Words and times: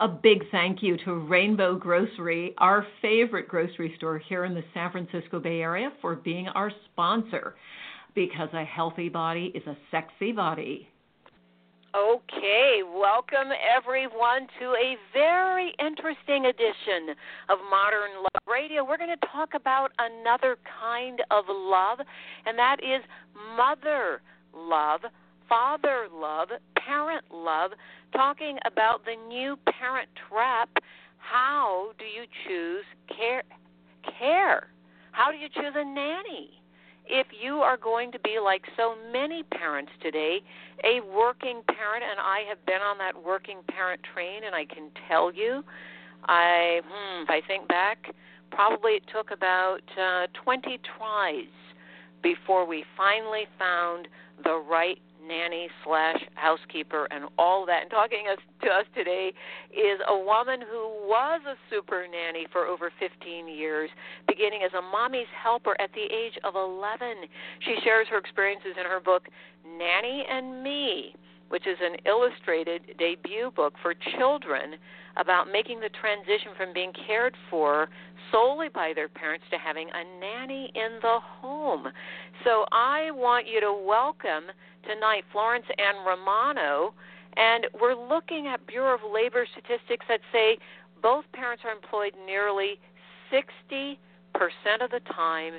A 0.00 0.06
big 0.06 0.44
thank 0.52 0.80
you 0.80 0.96
to 0.98 1.14
Rainbow 1.14 1.74
Grocery, 1.74 2.54
our 2.58 2.86
favorite 3.02 3.48
grocery 3.48 3.92
store 3.96 4.16
here 4.16 4.44
in 4.44 4.54
the 4.54 4.62
San 4.72 4.92
Francisco 4.92 5.40
Bay 5.40 5.60
Area, 5.60 5.90
for 6.00 6.14
being 6.14 6.46
our 6.46 6.70
sponsor 6.84 7.56
because 8.14 8.48
a 8.52 8.64
healthy 8.64 9.08
body 9.08 9.50
is 9.56 9.66
a 9.66 9.76
sexy 9.90 10.30
body. 10.30 10.88
Okay, 11.96 12.82
welcome 12.84 13.48
everyone 13.76 14.46
to 14.60 14.66
a 14.66 14.94
very 15.12 15.74
interesting 15.80 16.46
edition 16.46 17.16
of 17.48 17.58
Modern 17.68 18.22
Love 18.22 18.46
Radio. 18.46 18.84
We're 18.84 18.98
going 18.98 19.16
to 19.18 19.26
talk 19.32 19.54
about 19.54 19.90
another 19.98 20.58
kind 20.80 21.22
of 21.32 21.46
love, 21.48 21.98
and 22.46 22.56
that 22.56 22.76
is 22.84 23.02
mother 23.56 24.20
love, 24.54 25.00
father 25.48 26.06
love, 26.12 26.48
parent 26.76 27.24
love 27.32 27.72
talking 28.12 28.58
about 28.64 29.04
the 29.04 29.16
new 29.28 29.56
parent 29.66 30.08
trap. 30.28 30.68
How 31.18 31.90
do 31.98 32.04
you 32.04 32.24
choose 32.46 32.84
care? 33.14 33.42
Care. 34.18 34.68
How 35.12 35.30
do 35.30 35.36
you 35.36 35.48
choose 35.48 35.74
a 35.74 35.84
nanny? 35.84 36.50
If 37.10 37.26
you 37.42 37.56
are 37.56 37.78
going 37.78 38.12
to 38.12 38.18
be 38.18 38.38
like 38.42 38.62
so 38.76 38.94
many 39.12 39.42
parents 39.42 39.90
today, 40.02 40.40
a 40.84 41.00
working 41.00 41.62
parent, 41.66 42.04
and 42.04 42.20
I 42.20 42.40
have 42.48 42.64
been 42.66 42.82
on 42.82 42.98
that 42.98 43.14
working 43.24 43.58
parent 43.68 44.00
train, 44.14 44.44
and 44.44 44.54
I 44.54 44.66
can 44.66 44.90
tell 45.08 45.32
you, 45.32 45.64
I, 46.24 46.80
hmm, 46.84 47.22
if 47.22 47.30
I 47.30 47.40
think 47.46 47.66
back, 47.66 48.14
probably 48.50 48.92
it 48.92 49.04
took 49.12 49.30
about 49.30 49.80
uh, 49.98 50.26
20 50.44 50.78
tries 50.98 51.46
before 52.22 52.66
we 52.66 52.84
finally 52.96 53.46
found 53.58 54.08
the 54.44 54.62
right 54.68 54.98
nanny 55.26 55.68
slash 55.84 56.18
housekeeper 56.34 57.08
and 57.10 57.24
all 57.38 57.66
that. 57.66 57.82
And 57.82 57.90
talking 57.90 58.26
us, 58.30 58.38
to 58.62 58.68
us 58.68 58.84
today 58.94 59.32
is 59.72 60.00
a 60.08 60.16
woman 60.16 60.60
who 60.60 60.88
was 61.06 61.40
a 61.46 61.54
super 61.70 62.06
nanny 62.10 62.46
for 62.52 62.66
over 62.66 62.90
15 62.98 63.48
years, 63.48 63.90
beginning 64.26 64.60
as 64.64 64.72
a 64.74 64.82
mommy's 64.82 65.30
helper 65.42 65.76
at 65.80 65.90
the 65.92 66.04
age 66.04 66.38
of 66.44 66.54
11. 66.54 67.28
She 67.60 67.76
shares 67.84 68.06
her 68.10 68.18
experiences 68.18 68.74
in 68.78 68.86
her 68.86 69.00
book, 69.00 69.28
Nanny 69.64 70.24
and 70.30 70.62
Me, 70.62 71.14
which 71.48 71.66
is 71.66 71.76
an 71.80 71.96
illustrated 72.06 72.82
debut 72.98 73.50
book 73.54 73.74
for 73.82 73.94
children 74.18 74.74
about 75.16 75.50
making 75.50 75.80
the 75.80 75.88
transition 75.88 76.52
from 76.56 76.72
being 76.72 76.92
cared 77.06 77.34
for 77.50 77.88
solely 78.30 78.68
by 78.68 78.92
their 78.94 79.08
parents 79.08 79.44
to 79.50 79.58
having 79.58 79.88
a 79.88 80.20
nanny 80.20 80.70
in 80.74 80.98
the 81.02 81.18
home. 81.20 81.88
So 82.44 82.66
I 82.72 83.10
want 83.12 83.46
you 83.46 83.60
to 83.60 83.72
welcome 83.72 84.44
tonight 84.86 85.24
Florence 85.32 85.66
Ann 85.78 86.06
Romano, 86.06 86.94
and 87.36 87.66
we're 87.80 87.94
looking 87.94 88.46
at 88.46 88.66
Bureau 88.66 88.94
of 88.94 89.00
Labor 89.12 89.46
statistics 89.52 90.06
that 90.08 90.20
say 90.32 90.58
both 91.02 91.24
parents 91.32 91.62
are 91.64 91.72
employed 91.72 92.12
nearly 92.26 92.78
60% 93.32 93.96
of 94.80 94.90
the 94.90 95.00
time 95.14 95.54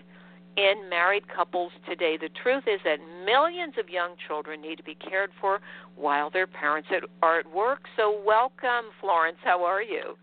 in 0.58 0.90
married 0.90 1.24
couples 1.34 1.72
today. 1.88 2.18
The 2.18 2.30
truth 2.42 2.64
is 2.68 2.80
that 2.84 2.98
millions 3.26 3.76
of 3.80 3.90
young 3.90 4.16
children 4.28 4.62
need 4.62 4.78
to 4.78 4.84
be 4.84 4.96
cared 4.96 5.32
for 5.40 5.60
while 5.96 6.30
their 6.30 6.48
parents 6.48 6.90
are 7.22 7.40
at 7.40 7.52
work. 7.52 7.82
So, 7.98 8.22
welcome, 8.26 8.92
Florence. 9.00 9.38
How 9.44 9.64
are 9.64 9.82
you? 9.82 10.18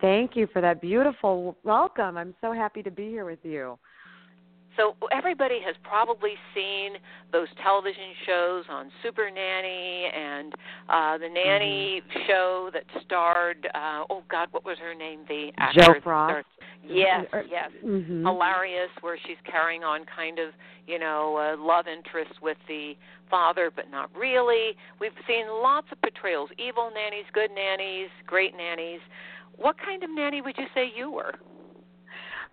Thank 0.00 0.36
you 0.36 0.46
for 0.52 0.60
that 0.60 0.80
beautiful 0.80 1.56
welcome. 1.64 2.16
I'm 2.16 2.34
so 2.40 2.52
happy 2.52 2.82
to 2.82 2.90
be 2.90 3.08
here 3.08 3.24
with 3.24 3.38
you. 3.42 3.78
So 4.76 4.96
everybody 5.12 5.58
has 5.64 5.76
probably 5.82 6.34
seen 6.54 6.94
those 7.32 7.48
television 7.62 8.10
shows 8.26 8.64
on 8.68 8.90
Super 9.02 9.30
Nanny 9.30 10.10
and 10.14 10.52
uh 10.88 11.18
the 11.18 11.28
nanny 11.28 12.02
mm-hmm. 12.02 12.20
show 12.26 12.70
that 12.72 12.84
starred 13.04 13.68
uh 13.74 14.04
oh 14.10 14.22
god 14.30 14.48
what 14.50 14.64
was 14.64 14.78
her 14.78 14.94
name 14.94 15.20
the 15.28 15.50
actress 15.58 15.86
Jo 15.86 15.94
Frost. 16.02 16.46
Yes, 16.86 17.24
yes. 17.50 17.70
Mm-hmm. 17.84 18.26
Hilarious 18.26 18.90
where 19.00 19.16
she's 19.26 19.38
carrying 19.50 19.84
on 19.84 20.04
kind 20.04 20.38
of, 20.38 20.50
you 20.86 20.98
know, 20.98 21.38
a 21.38 21.56
love 21.56 21.86
interest 21.86 22.42
with 22.42 22.58
the 22.68 22.92
father 23.30 23.70
but 23.74 23.90
not 23.90 24.10
really. 24.14 24.76
We've 25.00 25.16
seen 25.26 25.46
lots 25.48 25.86
of 25.92 26.00
portrayals, 26.02 26.50
evil 26.58 26.90
nannies, 26.94 27.24
good 27.32 27.50
nannies, 27.54 28.08
great 28.26 28.54
nannies. 28.56 29.00
What 29.56 29.76
kind 29.78 30.02
of 30.02 30.10
nanny 30.10 30.42
would 30.42 30.56
you 30.58 30.66
say 30.74 30.90
you 30.94 31.10
were? 31.10 31.34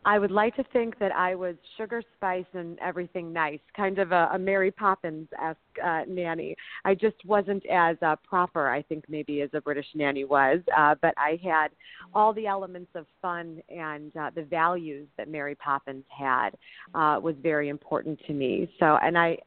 I 0.04 0.18
would 0.18 0.32
like 0.32 0.56
to 0.56 0.64
think 0.74 0.98
that 0.98 1.12
I 1.12 1.36
was 1.36 1.56
sugar 1.78 2.02
spice 2.16 2.46
and 2.54 2.80
everything 2.80 3.32
nice, 3.32 3.60
kind 3.78 4.00
of 4.00 4.12
a, 4.12 4.30
a 4.34 4.40
Mary 4.40 4.72
Poppins 4.72 5.28
esque 5.40 5.60
uh, 5.84 6.02
nanny. 6.08 6.56
I 6.86 6.96
just 6.96 7.18
wasn't 7.24 7.64
as 7.68 7.98
uh, 8.02 8.16
proper, 8.28 8.68
I 8.70 8.82
think, 8.82 9.06
maybe 9.08 9.42
as 9.42 9.52
a 9.54 9.62
British 9.62 9.86
nanny 9.94 10.24
was, 10.24 10.60
uh, 10.76 10.96
but 11.04 11.14
I 11.18 11.40
had 11.44 11.68
all 12.16 12.34
the 12.34 12.48
elements 12.48 12.90
of 12.96 13.06
fun 13.22 13.62
and 13.70 14.16
uh, 14.18 14.32
the 14.34 14.44
values 14.44 15.08
that 15.18 15.30
Mary 15.30 15.54
Poppins 15.54 16.06
had 16.10 16.50
uh, 16.96 17.20
was 17.22 17.36
very 17.44 17.70
important 17.70 18.20
to 18.26 18.34
me. 18.34 18.74
So, 18.80 18.98
and 19.04 19.16
I, 19.16 19.38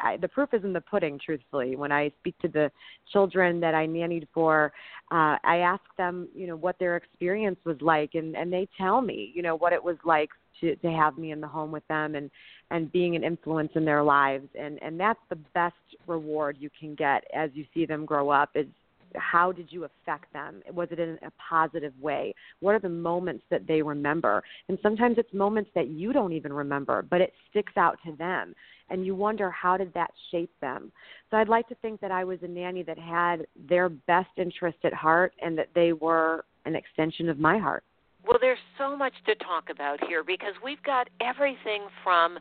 I, 0.00 0.16
the 0.16 0.28
proof 0.28 0.54
is 0.54 0.64
in 0.64 0.72
the 0.72 0.80
pudding, 0.80 1.20
truthfully. 1.22 1.76
When 1.76 1.92
I 1.92 2.10
speak 2.20 2.38
to 2.38 2.48
the 2.48 2.70
children 3.12 3.60
that 3.60 3.74
I 3.74 3.86
nannied 3.86 4.26
for, 4.32 4.72
uh, 5.10 5.36
I 5.44 5.58
ask 5.58 5.82
them, 5.96 6.28
you 6.34 6.46
know, 6.46 6.56
what 6.56 6.78
their 6.78 6.96
experience 6.96 7.58
was 7.64 7.76
like, 7.80 8.10
and 8.14 8.36
and 8.36 8.52
they 8.52 8.68
tell 8.76 9.00
me, 9.00 9.32
you 9.34 9.42
know, 9.42 9.56
what 9.56 9.72
it 9.72 9.82
was 9.82 9.96
like 10.04 10.30
to 10.60 10.76
to 10.76 10.90
have 10.90 11.18
me 11.18 11.32
in 11.32 11.40
the 11.40 11.46
home 11.46 11.70
with 11.70 11.86
them 11.88 12.14
and 12.14 12.30
and 12.70 12.92
being 12.92 13.16
an 13.16 13.24
influence 13.24 13.70
in 13.74 13.84
their 13.84 14.02
lives. 14.02 14.48
And 14.58 14.82
and 14.82 14.98
that's 14.98 15.20
the 15.28 15.38
best 15.54 15.74
reward 16.06 16.56
you 16.58 16.70
can 16.78 16.94
get 16.94 17.24
as 17.34 17.50
you 17.54 17.64
see 17.74 17.86
them 17.86 18.04
grow 18.04 18.30
up 18.30 18.50
is 18.54 18.66
how 19.14 19.52
did 19.52 19.72
you 19.72 19.84
affect 19.84 20.30
them? 20.34 20.60
Was 20.74 20.88
it 20.90 20.98
in 20.98 21.18
a 21.22 21.32
positive 21.48 21.94
way? 21.98 22.34
What 22.60 22.74
are 22.74 22.78
the 22.78 22.90
moments 22.90 23.42
that 23.50 23.66
they 23.66 23.80
remember? 23.80 24.42
And 24.68 24.78
sometimes 24.82 25.16
it's 25.16 25.32
moments 25.32 25.70
that 25.74 25.88
you 25.88 26.12
don't 26.12 26.32
even 26.32 26.52
remember 26.52 27.02
but 27.02 27.20
it 27.20 27.32
sticks 27.50 27.72
out 27.76 27.98
to 28.04 28.12
them. 28.16 28.54
And 28.90 29.04
you 29.04 29.14
wonder 29.14 29.50
how 29.50 29.76
did 29.76 29.92
that 29.94 30.10
shape 30.30 30.52
them? 30.60 30.92
So 31.30 31.36
i'd 31.36 31.48
like 31.48 31.68
to 31.68 31.74
think 31.76 32.00
that 32.00 32.10
i 32.10 32.24
was 32.24 32.38
a 32.42 32.48
nanny 32.48 32.82
that 32.82 32.98
had 32.98 33.46
their 33.68 33.88
best 33.88 34.30
interest 34.36 34.78
at 34.84 34.94
heart 34.94 35.32
and 35.42 35.56
that 35.58 35.68
they 35.74 35.92
were 35.92 36.44
an 36.64 36.74
extension 36.74 37.28
of 37.28 37.38
my 37.38 37.58
heart 37.58 37.84
well, 38.28 38.36
there's 38.38 38.60
so 38.76 38.94
much 38.94 39.14
to 39.24 39.34
talk 39.36 39.70
about 39.70 40.06
here 40.06 40.22
because 40.22 40.52
we've 40.62 40.82
got 40.82 41.08
everything 41.18 41.88
from 42.04 42.38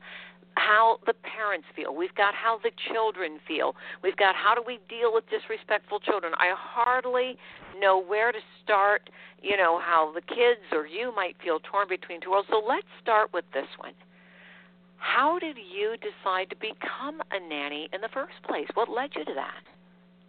how 0.56 1.00
the 1.06 1.14
parents 1.14 1.66
feel. 1.76 1.96
We've 1.96 2.14
got 2.16 2.34
how 2.34 2.60
the 2.62 2.72
children 2.92 3.40
feel. 3.48 3.74
We've 4.04 4.18
got 4.18 4.36
how 4.36 4.54
do 4.54 4.62
we 4.68 4.80
deal 4.90 5.14
with 5.14 5.24
disrespectful 5.30 6.02
children. 6.02 6.34
I 6.36 6.52
hardly 6.58 7.38
know 7.80 8.04
where 8.04 8.34
to 8.34 8.40
start, 8.64 9.10
you 9.42 9.56
know, 9.56 9.80
how 9.80 10.12
the 10.14 10.22
kids 10.22 10.68
or 10.74 10.86
you 10.86 11.16
might 11.16 11.38
feel 11.42 11.60
torn 11.60 11.88
between 11.88 12.20
two 12.20 12.32
worlds. 12.32 12.50
So 12.52 12.62
let's 12.68 12.88
start 13.02 13.32
with 13.34 13.46
this 13.54 13.70
one. 13.78 13.94
How 14.98 15.40
did 15.40 15.56
you 15.56 15.96
decide 16.04 16.50
to 16.50 16.58
become 16.58 17.22
a 17.32 17.40
nanny 17.40 17.88
in 17.94 18.02
the 18.02 18.10
first 18.14 18.36
place? 18.44 18.68
What 18.74 18.90
led 18.90 19.12
you 19.16 19.24
to 19.24 19.34
that? 19.36 19.77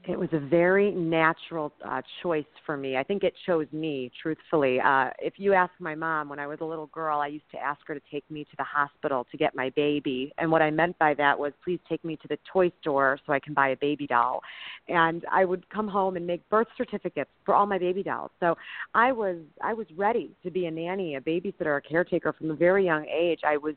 It 0.04 0.18
was 0.18 0.28
a 0.32 0.38
very 0.38 0.90
natural 0.92 1.72
uh, 1.86 2.00
choice 2.22 2.44
for 2.64 2.76
me. 2.76 2.96
I 2.96 3.02
think 3.02 3.24
it 3.24 3.34
chose 3.44 3.66
me, 3.72 4.10
truthfully. 4.22 4.80
Uh, 4.80 5.10
if 5.18 5.34
you 5.36 5.52
ask 5.52 5.72
my 5.80 5.94
mom, 5.94 6.28
when 6.28 6.38
I 6.38 6.46
was 6.46 6.58
a 6.60 6.64
little 6.64 6.86
girl, 6.86 7.20
I 7.20 7.26
used 7.26 7.50
to 7.52 7.58
ask 7.58 7.80
her 7.86 7.94
to 7.94 8.00
take 8.10 8.28
me 8.30 8.44
to 8.44 8.56
the 8.56 8.64
hospital 8.64 9.26
to 9.30 9.36
get 9.36 9.54
my 9.54 9.70
baby. 9.70 10.32
And 10.38 10.50
what 10.50 10.62
I 10.62 10.70
meant 10.70 10.98
by 10.98 11.14
that 11.14 11.38
was, 11.38 11.52
please 11.62 11.80
take 11.88 12.02
me 12.04 12.16
to 12.22 12.28
the 12.28 12.38
toy 12.50 12.72
store 12.80 13.18
so 13.26 13.32
I 13.32 13.40
can 13.40 13.52
buy 13.54 13.70
a 13.70 13.76
baby 13.76 14.06
doll. 14.06 14.40
And 14.88 15.24
I 15.30 15.44
would 15.44 15.68
come 15.68 15.88
home 15.88 16.16
and 16.16 16.26
make 16.26 16.48
birth 16.48 16.68
certificates 16.76 17.30
for 17.44 17.54
all 17.54 17.66
my 17.66 17.78
baby 17.78 18.02
dolls. 18.02 18.30
So 18.40 18.56
I 18.94 19.12
was 19.12 19.36
I 19.62 19.74
was 19.74 19.86
ready 19.96 20.30
to 20.42 20.50
be 20.50 20.66
a 20.66 20.70
nanny, 20.70 21.16
a 21.16 21.20
babysitter, 21.20 21.76
a 21.76 21.82
caretaker 21.82 22.32
from 22.32 22.50
a 22.50 22.54
very 22.54 22.84
young 22.84 23.04
age. 23.06 23.40
I 23.46 23.56
was 23.56 23.74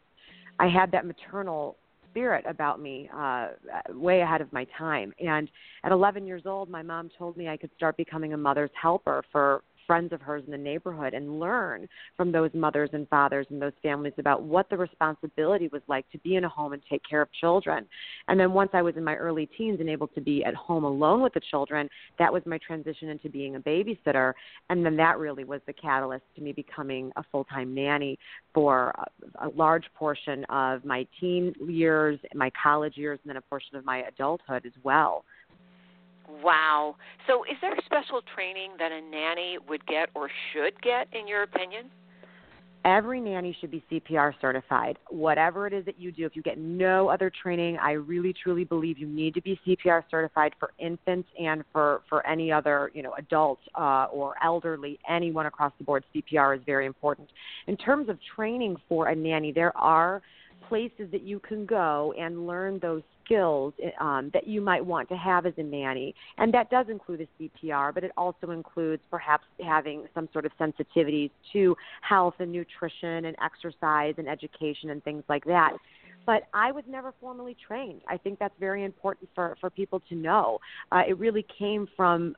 I 0.60 0.68
had 0.68 0.92
that 0.92 1.06
maternal 1.06 1.76
spirit 2.12 2.46
about 2.48 2.80
me 2.80 3.10
uh, 3.16 3.48
way 3.90 4.22
ahead 4.22 4.42
of 4.42 4.52
my 4.54 4.68
time. 4.78 5.14
And 5.20 5.50
at 5.84 5.92
11 5.92 6.28
years 6.28 6.44
old, 6.46 6.70
my 6.70 6.84
mom 6.84 7.10
told 7.18 7.38
me 7.38 7.48
I 7.48 7.58
could 7.58 7.72
start 7.76 7.98
becoming 7.98 8.34
a 8.34 8.38
mother's 8.38 8.70
helper 8.80 9.24
for 9.32 9.64
friends 9.86 10.14
of 10.14 10.22
hers 10.22 10.44
in 10.46 10.52
the 10.52 10.58
neighborhood 10.58 11.14
and 11.14 11.40
learn 11.40 11.88
from 12.18 12.32
those 12.32 12.52
mothers 12.54 12.90
and 12.94 13.08
fathers 13.10 13.46
and 13.50 13.62
those 13.62 13.74
families 13.82 14.14
about 14.18 14.44
what 14.44 14.70
the 14.70 14.78
responsibility 14.78 15.70
was 15.72 15.82
like 15.88 16.10
to 16.12 16.18
be 16.20 16.36
in 16.36 16.44
a 16.44 16.50
home 16.50 16.74
and 16.74 16.82
take 16.90 17.02
care 17.08 17.22
of 17.22 17.32
children. 17.40 17.86
And 18.28 18.40
then 18.40 18.54
once 18.54 18.72
I 18.74 18.82
was 18.82 18.96
in 18.98 19.04
my 19.04 19.16
early 19.16 19.48
teens 19.58 19.80
and 19.80 19.90
able 19.90 20.08
to 20.10 20.22
be 20.22 20.44
at 20.44 20.56
home 20.56 20.84
alone 20.84 21.22
with 21.22 21.34
the 21.34 21.42
children, 21.50 21.90
that 22.20 22.32
was 22.32 22.44
my 22.46 22.58
transition 22.60 23.10
into 23.10 23.30
being 23.30 23.56
a 23.56 23.60
babysitter. 23.60 24.34
And 24.70 24.86
then 24.86 24.96
that 24.98 25.18
really 25.18 25.44
was 25.44 25.62
the 25.68 25.74
catalyst 25.74 26.24
to 26.36 26.42
me 26.42 26.52
becoming 26.52 27.12
a 27.16 27.24
full 27.32 27.44
time 27.46 27.74
nanny 27.74 28.18
for 28.54 28.94
a, 29.40 29.48
a 29.48 29.50
large 29.50 29.86
portion 29.96 30.46
of 30.46 30.86
my 30.86 31.06
teen 31.20 31.54
years, 31.68 32.20
my 32.34 32.52
college 32.62 32.98
years, 32.98 33.20
and 33.24 33.30
then 33.30 33.38
a 33.38 33.42
portion 33.42 33.76
of 33.76 33.86
my 33.86 34.00
adulthood 34.04 34.66
as 34.66 34.74
well. 34.84 35.24
Wow. 36.44 36.96
So, 37.28 37.44
is 37.44 37.58
there 37.62 37.76
special 37.86 38.22
training 38.34 38.72
that 38.80 38.92
a 38.92 39.02
nanny 39.02 39.58
would 39.68 39.86
get 39.86 40.10
or 40.16 40.30
should 40.54 40.82
get, 40.82 41.08
in 41.14 41.28
your 41.28 41.44
opinion? 41.44 41.90
Every 42.84 43.22
nanny 43.22 43.56
should 43.60 43.70
be 43.70 43.84
CPR 43.92 44.34
certified. 44.42 44.98
Whatever 45.10 45.68
it 45.68 45.74
is 45.74 45.86
that 45.86 46.00
you 46.00 46.12
do, 46.12 46.26
if 46.26 46.36
you 46.36 46.42
get 46.42 46.58
no 46.58 47.10
other 47.10 47.30
training, 47.30 47.78
I 47.78 47.92
really 47.92 48.34
truly 48.34 48.64
believe 48.64 48.98
you 48.98 49.06
need 49.06 49.36
to 49.36 49.42
be 49.42 49.60
CPR 49.68 50.04
certified 50.10 50.54
for 50.60 50.72
infants 50.80 51.30
and 51.40 51.64
for 51.72 52.02
for 52.10 52.26
any 52.26 52.52
other 52.52 52.90
you 52.96 53.04
know 53.04 53.14
adult 53.20 53.60
uh, 53.76 54.08
or 54.12 54.34
elderly. 54.44 54.98
Anyone 55.08 55.46
across 55.46 55.74
the 55.78 55.84
board, 55.84 56.04
CPR 56.16 56.58
is 56.58 56.64
very 56.66 56.88
important. 56.88 57.30
In 57.68 57.78
terms 57.78 58.10
of 58.10 58.18
training 58.36 58.78
for 58.90 59.10
a 59.10 59.16
nanny, 59.16 59.52
there 59.52 59.78
are 59.78 60.24
places 60.68 61.12
that 61.12 61.22
you 61.22 61.40
can 61.40 61.68
go 61.68 62.16
and 62.18 62.48
learn 62.48 62.80
those 62.80 63.04
skills 63.32 63.74
um, 64.00 64.30
that 64.34 64.48
you 64.48 64.62
might 64.62 64.86
want 64.86 65.10
to 65.10 65.16
have 65.16 65.46
as 65.46 65.54
a 65.58 65.64
nanny. 65.64 66.14
And 66.38 66.54
that 66.54 66.70
does 66.70 66.88
include 66.90 67.22
a 67.22 67.44
CPR, 67.44 67.94
but 67.94 68.04
it 68.04 68.12
also 68.18 68.52
includes 68.52 69.02
perhaps 69.10 69.46
having 69.64 70.06
some 70.14 70.28
sort 70.34 70.46
of 70.46 70.52
sensitivities 70.60 71.32
to 71.54 71.76
health 72.02 72.36
and 72.40 72.52
nutrition 72.52 73.26
and 73.26 73.36
exercise 73.44 74.16
and 74.18 74.28
education 74.28 74.90
and 74.90 75.04
things 75.04 75.24
like 75.30 75.46
that. 75.46 75.72
But 76.26 76.44
I 76.54 76.72
was 76.72 76.84
never 76.88 77.14
formally 77.20 77.56
trained. 77.68 78.02
I 78.08 78.18
think 78.18 78.38
that's 78.38 78.54
very 78.60 78.84
important 78.84 79.30
for, 79.34 79.58
for 79.60 79.70
people 79.70 80.02
to 80.10 80.16
know. 80.16 80.60
Uh, 80.92 81.02
it 81.08 81.18
really 81.18 81.46
came 81.58 81.88
from 81.98 82.36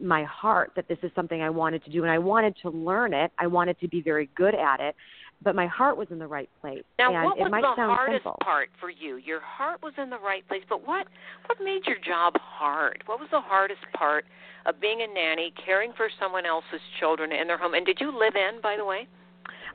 my 0.00 0.24
heart 0.24 0.72
that 0.76 0.88
this 0.88 0.98
is 1.02 1.10
something 1.14 1.42
I 1.42 1.50
wanted 1.50 1.84
to 1.84 1.90
do 1.90 2.02
and 2.02 2.10
I 2.10 2.18
wanted 2.18 2.54
to 2.62 2.70
learn 2.70 3.12
it. 3.12 3.32
I 3.38 3.46
wanted 3.46 3.78
to 3.80 3.88
be 3.88 4.00
very 4.00 4.30
good 4.36 4.54
at 4.54 4.80
it 4.80 4.94
but 5.42 5.54
my 5.54 5.66
heart 5.66 5.96
was 5.96 6.08
in 6.10 6.18
the 6.18 6.26
right 6.26 6.48
place. 6.60 6.82
Now, 6.98 7.14
and 7.14 7.24
what 7.24 7.38
was 7.38 7.46
it 7.46 7.50
might 7.50 7.62
the 7.62 7.86
hardest 7.86 8.24
simple. 8.24 8.38
part 8.42 8.68
for 8.80 8.90
you? 8.90 9.16
Your 9.16 9.40
heart 9.40 9.82
was 9.82 9.92
in 9.98 10.10
the 10.10 10.18
right 10.18 10.46
place, 10.48 10.62
but 10.68 10.86
what 10.86 11.06
what 11.46 11.58
made 11.62 11.82
your 11.86 11.98
job 11.98 12.34
hard? 12.40 13.02
What 13.06 13.20
was 13.20 13.28
the 13.30 13.40
hardest 13.40 13.80
part 13.96 14.24
of 14.66 14.80
being 14.80 15.02
a 15.02 15.06
nanny, 15.06 15.52
caring 15.64 15.92
for 15.96 16.08
someone 16.20 16.46
else's 16.46 16.80
children 16.98 17.32
in 17.32 17.46
their 17.46 17.58
home? 17.58 17.74
And 17.74 17.84
did 17.84 17.98
you 18.00 18.16
live 18.16 18.34
in, 18.36 18.60
by 18.62 18.76
the 18.76 18.84
way? 18.84 19.06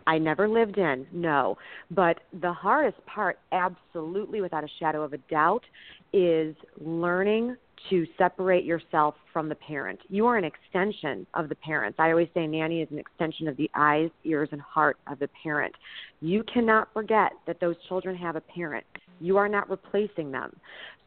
I 0.08 0.18
never 0.18 0.48
lived 0.48 0.78
in, 0.78 1.06
no. 1.12 1.58
But 1.92 2.22
the 2.42 2.52
hardest 2.52 2.98
part, 3.06 3.38
absolutely 3.52 4.42
without 4.42 4.64
a 4.64 4.70
shadow 4.80 5.04
of 5.04 5.14
a 5.14 5.18
doubt, 5.30 5.64
is 6.14 6.56
learning 6.80 7.56
to 7.90 8.06
separate 8.18 8.66
yourself 8.66 9.16
from 9.32 9.50
the 9.50 9.56
parent. 9.56 10.00
You 10.10 10.26
are 10.28 10.38
an 10.38 10.44
extension 10.44 11.26
of 11.34 11.50
the 11.50 11.56
parents. 11.56 11.98
I 12.00 12.12
always 12.12 12.28
say 12.34 12.48
nanny 12.48 12.82
is 12.82 12.88
an 12.92 13.00
extension 13.00 13.48
of 13.48 13.58
the 13.58 13.70
eyes, 13.76 14.10
ears, 14.24 14.50
and 14.52 14.62
heart 14.62 14.98
of 15.08 15.20
the 15.20 15.30
parent. 15.44 15.74
You 16.22 16.44
cannot 16.52 16.90
forget 16.94 17.32
that 17.48 17.60
those 17.60 17.76
children 17.88 18.16
have 18.18 18.36
a 18.36 18.42
parent. 18.42 18.86
You 19.20 19.38
are 19.38 19.50
not 19.50 19.70
replacing 19.70 20.32
them. 20.32 20.56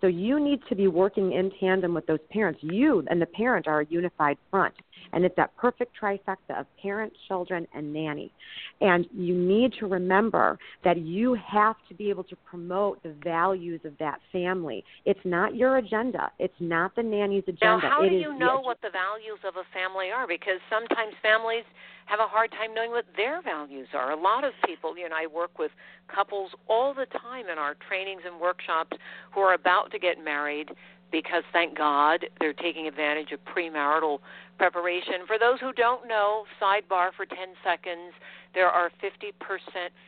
So 0.02 0.08
you 0.08 0.40
need 0.40 0.60
to 0.69 0.75
be 0.75 0.88
working 0.88 1.32
in 1.32 1.52
tandem 1.60 1.94
with 1.94 2.06
those 2.06 2.19
parents. 2.31 2.58
You 2.60 3.04
and 3.08 3.22
the 3.22 3.26
parent 3.26 3.69
are 3.69 3.82
a 3.82 3.87
unified 3.87 4.37
front. 4.50 4.75
And 5.12 5.25
it's 5.25 5.37
that 5.37 5.56
perfect 5.56 5.93
trifecta 6.00 6.58
of 6.58 6.66
parent, 6.82 7.12
children, 7.28 7.66
and 7.75 7.93
nanny. 7.93 8.32
And 8.81 9.06
you 9.14 9.34
need 9.34 9.72
to 9.78 9.87
remember 9.87 10.58
that 10.84 10.99
you 10.99 11.37
have 11.46 11.76
to 11.88 11.94
be 11.94 12.10
able 12.10 12.25
to 12.25 12.37
promote 12.49 13.02
the 13.02 13.14
values 13.22 13.81
of 13.84 13.93
that 13.99 14.19
family. 14.32 14.84
It's 15.04 15.20
not 15.25 15.54
your 15.54 15.76
agenda, 15.76 16.31
it's 16.38 16.55
not 16.60 16.96
the 16.96 17.02
nanny's 17.02 17.44
agenda. 17.46 17.78
Now, 17.82 17.90
how 17.90 18.02
it 18.02 18.08
do 18.08 18.16
you 18.16 18.37
know 18.37 18.58
ag- 18.58 18.64
what 18.64 18.78
the 18.82 18.90
values 18.90 19.38
of 19.46 19.56
a 19.56 19.64
family 19.72 20.10
are? 20.10 20.26
Because 20.26 20.58
sometimes 20.70 21.12
families 21.22 21.64
have 22.06 22.20
a 22.20 22.26
hard 22.26 22.50
time 22.50 22.75
knowing 22.75 22.90
what 22.90 23.05
their 23.16 23.43
values 23.43 23.88
are. 23.94 24.12
A 24.12 24.20
lot 24.20 24.44
of 24.44 24.52
people, 24.66 24.96
you 24.98 25.08
know, 25.08 25.16
I 25.16 25.26
work 25.26 25.58
with 25.58 25.70
couples 26.12 26.50
all 26.69 26.94
the 26.94 27.06
time 27.06 27.46
in 27.46 27.58
our 27.58 27.76
trainings 27.88 28.22
and 28.26 28.40
workshops 28.40 28.96
who 29.32 29.40
are 29.40 29.55
about 29.55 29.91
to 29.92 29.98
get 29.98 30.22
married 30.22 30.70
because 31.10 31.44
thank 31.52 31.76
God 31.76 32.26
they're 32.40 32.54
taking 32.54 32.88
advantage 32.88 33.32
of 33.32 33.40
premarital 33.44 34.18
preparation. 34.58 35.26
For 35.26 35.38
those 35.38 35.60
who 35.60 35.72
don't 35.72 36.08
know, 36.08 36.44
sidebar 36.60 37.10
for 37.14 37.26
10 37.26 37.36
seconds, 37.62 38.14
there 38.54 38.68
are 38.68 38.90
50% 39.02 39.32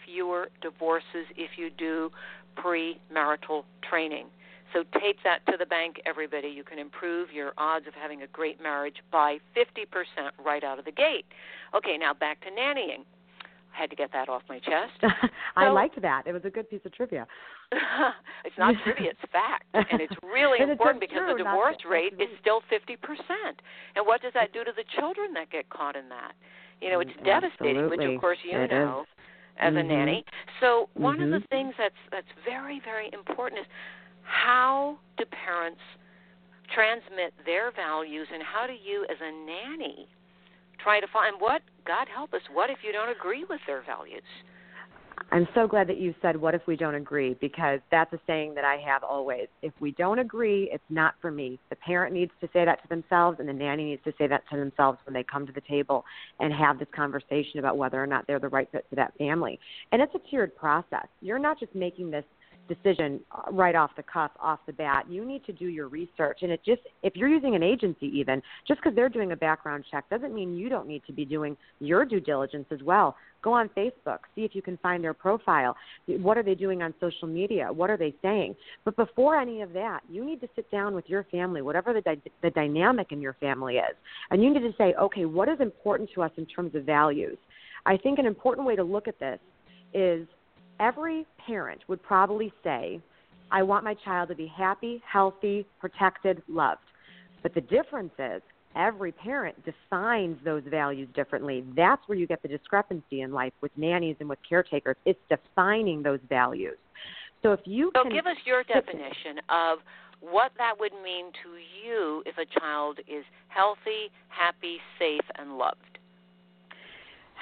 fewer 0.04 0.48
divorces 0.62 1.26
if 1.36 1.50
you 1.56 1.70
do 1.70 2.10
premarital 2.56 3.64
training. 3.88 4.26
So 4.72 4.82
take 4.98 5.22
that 5.22 5.46
to 5.46 5.56
the 5.56 5.66
bank, 5.66 6.00
everybody. 6.04 6.48
You 6.48 6.64
can 6.64 6.78
improve 6.78 7.32
your 7.32 7.52
odds 7.58 7.86
of 7.86 7.94
having 7.94 8.22
a 8.22 8.26
great 8.26 8.60
marriage 8.60 8.96
by 9.12 9.38
50% 9.56 9.86
right 10.44 10.64
out 10.64 10.80
of 10.80 10.84
the 10.84 10.90
gate. 10.90 11.26
Okay, 11.76 11.96
now 11.96 12.12
back 12.12 12.40
to 12.40 12.48
nannying. 12.50 13.04
Had 13.74 13.90
to 13.90 13.96
get 13.96 14.12
that 14.12 14.28
off 14.28 14.42
my 14.48 14.60
chest. 14.60 14.94
I 15.56 15.66
So- 15.66 15.72
liked 15.74 16.00
that. 16.00 16.22
It 16.26 16.32
was 16.32 16.44
a 16.44 16.50
good 16.50 16.70
piece 16.70 16.80
of 16.84 16.92
trivia. 16.94 17.26
it's 18.44 18.56
not 18.56 18.74
trivia, 18.84 19.10
it's 19.10 19.32
fact. 19.32 19.64
And 19.74 20.00
it's 20.00 20.14
really 20.22 20.58
And 20.62 20.70
important 20.70 21.02
just 21.02 21.10
because 21.12 21.26
the 21.36 21.42
divorce 21.42 21.76
rate 21.88 22.14
is 22.20 22.28
still 22.40 22.60
50%. 22.70 22.94
And 23.96 24.06
what 24.06 24.22
does 24.22 24.32
that 24.34 24.52
do 24.52 24.62
to 24.62 24.70
the 24.70 24.84
children 24.96 25.34
that 25.34 25.50
get 25.50 25.68
caught 25.70 25.96
in 25.96 26.08
that? 26.08 26.32
You 26.80 26.90
know, 26.90 27.00
it's 27.00 27.10
devastating, 27.24 27.90
which 27.90 28.00
of 28.02 28.20
course 28.20 28.38
you 28.44 28.56
It 28.56 28.70
know 28.70 29.06
as 29.58 29.74
a 29.74 29.78
Mhm. 29.78 29.86
nanny. 29.88 30.24
So 30.60 30.88
one 30.94 31.20
of 31.20 31.30
the 31.30 31.38
Mhm. 31.38 31.48
things 31.48 31.74
that's 31.76 31.98
that's 32.10 32.30
very 32.44 32.78
very 32.80 33.10
important 33.12 33.60
is 33.60 33.66
how 34.22 34.98
do 35.16 35.24
parents 35.26 35.80
transmit 36.68 37.34
their 37.44 37.70
values 37.72 38.28
and 38.32 38.42
how 38.42 38.66
do 38.66 38.72
you 38.72 39.04
as 39.10 39.20
a 39.20 39.30
nanny 39.30 40.08
try 40.84 41.00
to 41.00 41.06
find 41.12 41.40
what 41.40 41.62
God 41.86 42.06
help 42.14 42.34
us 42.34 42.42
what 42.52 42.70
if 42.70 42.78
you 42.84 42.92
don't 42.92 43.08
agree 43.08 43.44
with 43.48 43.60
their 43.66 43.82
values? 43.82 44.22
I'm 45.32 45.48
so 45.54 45.66
glad 45.66 45.88
that 45.88 45.98
you 45.98 46.14
said, 46.20 46.36
What 46.36 46.54
if 46.54 46.62
we 46.66 46.76
don't 46.76 46.94
agree? 46.94 47.36
Because 47.40 47.80
that's 47.90 48.12
a 48.12 48.20
saying 48.26 48.54
that 48.54 48.64
I 48.64 48.76
have 48.86 49.02
always. 49.02 49.46
If 49.62 49.72
we 49.80 49.92
don't 49.92 50.18
agree, 50.18 50.68
it's 50.72 50.84
not 50.90 51.14
for 51.20 51.30
me. 51.30 51.58
The 51.70 51.76
parent 51.76 52.12
needs 52.12 52.32
to 52.40 52.48
say 52.52 52.64
that 52.64 52.82
to 52.82 52.88
themselves, 52.88 53.38
and 53.40 53.48
the 53.48 53.52
nanny 53.52 53.84
needs 53.84 54.02
to 54.04 54.12
say 54.18 54.26
that 54.26 54.42
to 54.50 54.56
themselves 54.56 54.98
when 55.06 55.14
they 55.14 55.24
come 55.24 55.46
to 55.46 55.52
the 55.52 55.62
table 55.62 56.04
and 56.40 56.52
have 56.52 56.78
this 56.78 56.88
conversation 56.94 57.58
about 57.58 57.78
whether 57.78 58.02
or 58.02 58.06
not 58.06 58.26
they're 58.26 58.38
the 58.38 58.48
right 58.48 58.68
fit 58.70 58.86
for 58.90 58.96
that 58.96 59.16
family. 59.16 59.58
And 59.92 60.02
it's 60.02 60.14
a 60.14 60.30
tiered 60.30 60.54
process. 60.56 61.06
You're 61.20 61.38
not 61.38 61.58
just 61.58 61.74
making 61.74 62.10
this 62.10 62.24
decision 62.68 63.20
uh, 63.32 63.50
right 63.50 63.74
off 63.74 63.90
the 63.96 64.02
cuff, 64.02 64.30
off 64.40 64.60
the 64.66 64.72
bat. 64.72 65.04
You 65.08 65.24
need 65.24 65.44
to 65.46 65.52
do 65.52 65.66
your 65.66 65.88
research. 65.88 66.38
And 66.42 66.50
it 66.50 66.60
just, 66.64 66.82
if 67.02 67.16
you're 67.16 67.28
using 67.28 67.54
an 67.54 67.62
agency, 67.62 68.06
even, 68.06 68.42
just 68.66 68.80
because 68.80 68.94
they're 68.94 69.08
doing 69.08 69.32
a 69.32 69.36
background 69.36 69.84
check 69.90 70.08
doesn't 70.10 70.34
mean 70.34 70.56
you 70.56 70.68
don't 70.68 70.88
need 70.88 71.02
to 71.06 71.12
be 71.12 71.24
doing 71.24 71.56
your 71.80 72.04
due 72.04 72.20
diligence 72.20 72.66
as 72.70 72.82
well. 72.82 73.16
Go 73.42 73.52
on 73.52 73.68
Facebook, 73.76 74.20
see 74.34 74.42
if 74.42 74.54
you 74.54 74.62
can 74.62 74.78
find 74.78 75.04
their 75.04 75.12
profile. 75.12 75.76
What 76.06 76.38
are 76.38 76.42
they 76.42 76.54
doing 76.54 76.82
on 76.82 76.94
social 76.98 77.28
media? 77.28 77.70
What 77.70 77.90
are 77.90 77.98
they 77.98 78.14
saying? 78.22 78.56
But 78.86 78.96
before 78.96 79.38
any 79.38 79.60
of 79.60 79.74
that, 79.74 80.00
you 80.08 80.24
need 80.24 80.40
to 80.40 80.48
sit 80.56 80.70
down 80.70 80.94
with 80.94 81.04
your 81.08 81.24
family, 81.24 81.60
whatever 81.60 81.92
the, 81.92 82.00
dy- 82.00 82.30
the 82.42 82.50
dynamic 82.50 83.12
in 83.12 83.20
your 83.20 83.34
family 83.34 83.76
is. 83.76 83.94
And 84.30 84.42
you 84.42 84.52
need 84.52 84.60
to 84.60 84.72
say, 84.78 84.94
okay, 84.94 85.26
what 85.26 85.50
is 85.50 85.60
important 85.60 86.08
to 86.14 86.22
us 86.22 86.30
in 86.38 86.46
terms 86.46 86.74
of 86.74 86.84
values? 86.84 87.36
I 87.84 87.98
think 87.98 88.18
an 88.18 88.24
important 88.24 88.66
way 88.66 88.76
to 88.76 88.82
look 88.82 89.08
at 89.08 89.18
this 89.20 89.38
is 89.92 90.26
every 90.80 91.26
parent 91.46 91.80
would 91.88 92.02
probably 92.02 92.52
say, 92.62 93.00
I 93.50 93.62
want 93.62 93.84
my 93.84 93.94
child 93.94 94.28
to 94.30 94.34
be 94.34 94.46
happy, 94.46 95.02
healthy, 95.10 95.66
protected, 95.80 96.42
loved. 96.48 96.80
But 97.42 97.54
the 97.54 97.60
difference 97.60 98.12
is 98.18 98.42
every 98.74 99.12
parent 99.12 99.56
defines 99.64 100.36
those 100.44 100.62
values 100.66 101.08
differently. 101.14 101.64
That's 101.76 102.02
where 102.06 102.18
you 102.18 102.26
get 102.26 102.42
the 102.42 102.48
discrepancy 102.48 103.20
in 103.20 103.32
life 103.32 103.52
with 103.60 103.70
nannies 103.76 104.16
and 104.20 104.28
with 104.28 104.38
caretakers. 104.48 104.96
It's 105.04 105.20
defining 105.28 106.02
those 106.02 106.20
values. 106.28 106.76
So 107.42 107.52
if 107.52 107.60
you 107.64 107.90
So 107.94 108.02
can 108.02 108.12
give 108.12 108.26
us 108.26 108.36
your 108.46 108.64
definition 108.64 109.38
of 109.50 109.78
what 110.20 110.52
that 110.56 110.80
would 110.80 110.94
mean 111.04 111.26
to 111.42 111.50
you 111.86 112.22
if 112.24 112.38
a 112.38 112.58
child 112.58 112.98
is 113.06 113.24
healthy, 113.48 114.10
happy, 114.28 114.78
safe, 114.98 115.24
and 115.36 115.58
loved. 115.58 115.98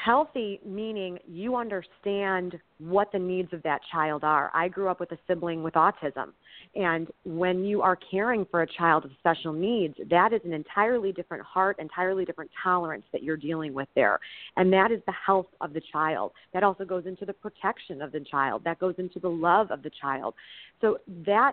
Healthy 0.04 0.59
meaning 0.66 1.18
you 1.28 1.54
understand 1.54 2.59
what 2.78 3.12
the 3.12 3.18
needs 3.18 3.52
of 3.52 3.62
that 3.62 3.80
child 3.92 4.25
are. 4.25 4.50
I 4.52 4.66
grew 4.66 4.88
up 4.88 4.99
with 4.99 5.12
a 5.12 5.18
sibling 5.28 5.62
with 5.62 5.75
autism. 5.75 6.32
And 6.75 7.06
when 7.25 7.64
you 7.64 7.82
are 7.82 7.97
caring 8.11 8.44
for 8.50 8.62
a 8.62 8.66
child 8.66 9.04
with 9.04 9.12
special 9.18 9.52
needs, 9.52 9.94
that 10.11 10.32
is 10.32 10.40
an 10.44 10.52
entirely 10.52 11.12
different 11.12 11.44
heart, 11.44 11.76
entirely 11.78 12.25
different 12.25 12.50
tolerance 12.62 13.04
that 13.12 13.23
you're 13.23 13.37
dealing 13.37 13.75
with 13.75 13.87
there. 13.94 14.18
And 14.56 14.73
that 14.73 14.90
is 14.90 15.00
the 15.06 15.14
health 15.25 15.47
of 15.61 15.73
the 15.73 15.82
child. 15.92 16.32
That 16.52 16.64
also 16.64 16.85
goes 16.85 17.06
into 17.06 17.25
the 17.25 17.35
protection 17.35 18.02
of 18.02 18.11
the 18.11 18.21
child. 18.21 18.62
That 18.64 18.80
goes 18.80 18.94
into 18.99 19.21
the 19.21 19.30
love 19.30 19.71
of 19.71 19.85
the 19.85 19.90
child. 20.00 20.35
So 20.80 20.99
that 21.26 21.52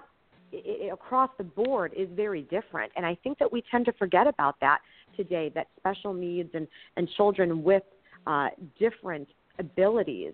it, 0.52 0.92
across 0.92 1.30
the 1.38 1.44
board 1.44 1.94
is 1.96 2.08
very 2.16 2.42
different. 2.44 2.92
And 2.96 3.06
I 3.06 3.16
think 3.24 3.38
that 3.38 3.52
we 3.52 3.64
tend 3.70 3.86
to 3.86 3.94
forget 3.94 4.26
about 4.26 4.56
that 4.62 4.80
today. 5.16 5.52
That 5.54 5.68
special 5.78 6.14
needs 6.14 6.50
and 6.56 6.68
and 6.96 7.08
children 7.16 7.64
with 7.64 7.84
uh, 8.28 8.50
different 8.78 9.28
abilities 9.60 10.34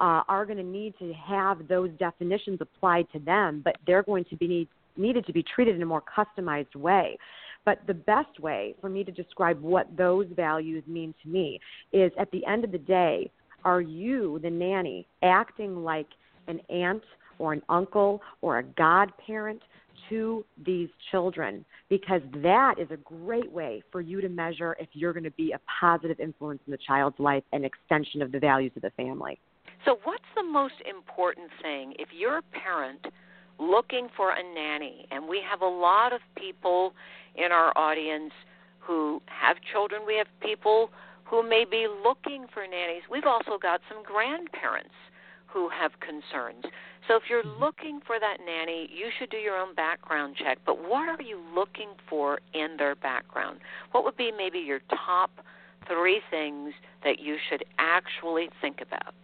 uh, 0.00 0.22
are 0.28 0.44
going 0.44 0.58
to 0.58 0.64
need 0.64 0.94
to 0.98 1.12
have 1.14 1.66
those 1.68 1.90
definitions 1.98 2.58
applied 2.60 3.06
to 3.12 3.18
them, 3.18 3.62
but 3.64 3.76
they're 3.86 4.02
going 4.02 4.24
to 4.26 4.36
be 4.36 4.46
need, 4.46 4.68
needed 4.96 5.26
to 5.26 5.32
be 5.32 5.42
treated 5.42 5.76
in 5.76 5.82
a 5.82 5.86
more 5.86 6.02
customized 6.02 6.74
way. 6.76 7.16
But 7.64 7.80
the 7.86 7.94
best 7.94 8.38
way 8.38 8.74
for 8.80 8.88
me 8.88 9.02
to 9.04 9.10
describe 9.10 9.60
what 9.60 9.88
those 9.96 10.26
values 10.36 10.84
mean 10.86 11.14
to 11.22 11.28
me 11.28 11.58
is 11.92 12.12
at 12.18 12.30
the 12.30 12.44
end 12.46 12.64
of 12.64 12.72
the 12.72 12.78
day, 12.78 13.30
are 13.64 13.80
you, 13.80 14.38
the 14.42 14.50
nanny, 14.50 15.06
acting 15.22 15.82
like 15.82 16.06
an 16.46 16.60
aunt 16.70 17.02
or 17.38 17.52
an 17.52 17.62
uncle 17.68 18.22
or 18.40 18.58
a 18.58 18.62
godparent 18.62 19.60
to 20.08 20.44
these 20.64 20.88
children? 21.10 21.64
Because 21.88 22.22
that 22.42 22.78
is 22.78 22.88
a 22.90 22.96
great 22.96 23.50
way 23.50 23.82
for 23.92 24.00
you 24.00 24.20
to 24.20 24.28
measure 24.28 24.76
if 24.78 24.88
you're 24.92 25.12
going 25.12 25.24
to 25.24 25.30
be 25.32 25.52
a 25.52 25.60
positive 25.80 26.20
influence 26.20 26.60
in 26.66 26.70
the 26.70 26.78
child's 26.86 27.18
life 27.18 27.44
and 27.52 27.64
extension 27.64 28.22
of 28.22 28.32
the 28.32 28.38
values 28.38 28.72
of 28.76 28.82
the 28.82 28.90
family. 28.90 29.38
So, 29.84 29.98
what's 30.04 30.24
the 30.34 30.42
most 30.42 30.74
important 30.88 31.50
thing 31.62 31.94
if 31.98 32.08
you're 32.16 32.38
a 32.38 32.42
parent 32.42 33.06
looking 33.58 34.08
for 34.16 34.32
a 34.32 34.42
nanny? 34.42 35.06
And 35.10 35.28
we 35.28 35.40
have 35.48 35.60
a 35.60 35.68
lot 35.68 36.12
of 36.12 36.20
people 36.36 36.92
in 37.36 37.52
our 37.52 37.72
audience 37.76 38.32
who 38.80 39.20
have 39.26 39.56
children, 39.72 40.02
we 40.06 40.16
have 40.16 40.28
people 40.40 40.90
who 41.24 41.48
may 41.48 41.64
be 41.64 41.86
looking 42.04 42.46
for 42.52 42.66
nannies. 42.66 43.02
We've 43.10 43.26
also 43.26 43.58
got 43.60 43.80
some 43.88 44.02
grandparents 44.04 44.94
who 45.46 45.68
have 45.68 45.92
concerns. 46.00 46.64
So 47.08 47.14
if 47.14 47.22
you're 47.30 47.44
looking 47.44 48.00
for 48.06 48.18
that 48.18 48.38
nanny, 48.44 48.88
you 48.92 49.10
should 49.18 49.30
do 49.30 49.36
your 49.36 49.56
own 49.56 49.74
background 49.74 50.36
check. 50.36 50.58
But 50.66 50.82
what 50.88 51.08
are 51.08 51.22
you 51.22 51.40
looking 51.54 51.90
for 52.08 52.40
in 52.52 52.76
their 52.78 52.96
background? 52.96 53.60
What 53.92 54.04
would 54.04 54.16
be 54.16 54.32
maybe 54.36 54.58
your 54.58 54.80
top 55.06 55.30
three 55.86 56.20
things 56.30 56.72
that 57.04 57.20
you 57.20 57.36
should 57.48 57.64
actually 57.78 58.48
think 58.60 58.80
about? 58.80 59.14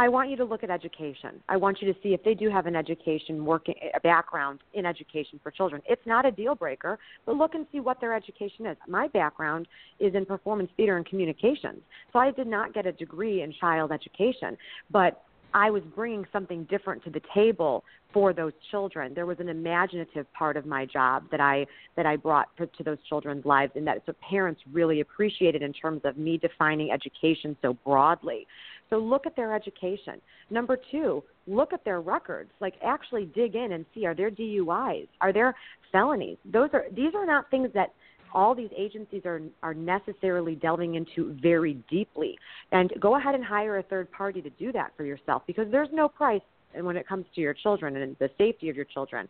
I 0.00 0.08
want 0.08 0.30
you 0.30 0.36
to 0.36 0.44
look 0.44 0.62
at 0.62 0.70
education. 0.70 1.42
I 1.48 1.56
want 1.56 1.82
you 1.82 1.92
to 1.92 2.00
see 2.04 2.10
if 2.10 2.22
they 2.22 2.34
do 2.34 2.48
have 2.50 2.66
an 2.66 2.76
education 2.76 3.44
working 3.44 3.74
a 3.96 3.98
background 3.98 4.60
in 4.72 4.86
education 4.86 5.40
for 5.42 5.50
children. 5.50 5.82
It's 5.88 6.06
not 6.06 6.24
a 6.24 6.30
deal 6.30 6.54
breaker, 6.54 7.00
but 7.26 7.34
look 7.34 7.56
and 7.56 7.66
see 7.72 7.80
what 7.80 8.00
their 8.00 8.14
education 8.14 8.66
is. 8.66 8.76
My 8.86 9.08
background 9.08 9.66
is 9.98 10.14
in 10.14 10.24
performance 10.24 10.70
theater 10.76 10.96
and 10.98 11.04
communications. 11.04 11.80
So 12.12 12.20
I 12.20 12.30
did 12.30 12.46
not 12.46 12.74
get 12.74 12.86
a 12.86 12.92
degree 12.92 13.42
in 13.42 13.52
child 13.58 13.90
education, 13.90 14.56
but 14.88 15.24
I 15.54 15.70
was 15.70 15.82
bringing 15.94 16.26
something 16.32 16.64
different 16.64 17.02
to 17.04 17.10
the 17.10 17.22
table 17.34 17.84
for 18.12 18.32
those 18.32 18.52
children. 18.70 19.12
There 19.14 19.26
was 19.26 19.38
an 19.38 19.48
imaginative 19.48 20.26
part 20.32 20.56
of 20.56 20.66
my 20.66 20.86
job 20.86 21.24
that 21.30 21.40
I 21.40 21.66
that 21.96 22.06
I 22.06 22.16
brought 22.16 22.48
to, 22.56 22.68
those 22.82 22.98
children's 23.08 23.44
lives, 23.44 23.72
and 23.74 23.86
that 23.86 24.02
so 24.06 24.14
parents 24.28 24.60
really 24.72 25.00
appreciated 25.00 25.62
in 25.62 25.72
terms 25.72 26.02
of 26.04 26.16
me 26.16 26.38
defining 26.38 26.90
education 26.90 27.56
so 27.62 27.76
broadly. 27.84 28.46
So 28.90 28.96
look 28.96 29.26
at 29.26 29.36
their 29.36 29.54
education. 29.54 30.20
Number 30.50 30.78
two, 30.90 31.22
look 31.46 31.72
at 31.72 31.84
their 31.84 32.00
records. 32.00 32.50
Like 32.60 32.74
actually 32.82 33.26
dig 33.26 33.54
in 33.54 33.72
and 33.72 33.84
see 33.94 34.06
are 34.06 34.14
there 34.14 34.30
DUIs? 34.30 35.08
Are 35.20 35.32
there 35.32 35.54
felonies? 35.92 36.38
Those 36.44 36.70
are 36.72 36.86
these 36.94 37.14
are 37.14 37.26
not 37.26 37.50
things 37.50 37.68
that 37.74 37.92
all 38.32 38.54
these 38.54 38.70
agencies 38.76 39.22
are 39.24 39.40
are 39.62 39.74
necessarily 39.74 40.54
delving 40.54 40.94
into 40.94 41.36
very 41.40 41.74
deeply. 41.90 42.38
And 42.72 42.92
go 43.00 43.16
ahead 43.16 43.34
and 43.34 43.44
hire 43.44 43.78
a 43.78 43.82
third 43.82 44.10
party 44.12 44.42
to 44.42 44.50
do 44.50 44.72
that 44.72 44.92
for 44.96 45.04
yourself 45.04 45.42
because 45.46 45.70
there's 45.70 45.88
no 45.92 46.08
price 46.08 46.42
when 46.74 46.96
it 46.96 47.08
comes 47.08 47.26
to 47.34 47.40
your 47.40 47.54
children 47.54 47.96
and 47.96 48.16
the 48.18 48.30
safety 48.38 48.68
of 48.68 48.76
your 48.76 48.84
children. 48.84 49.28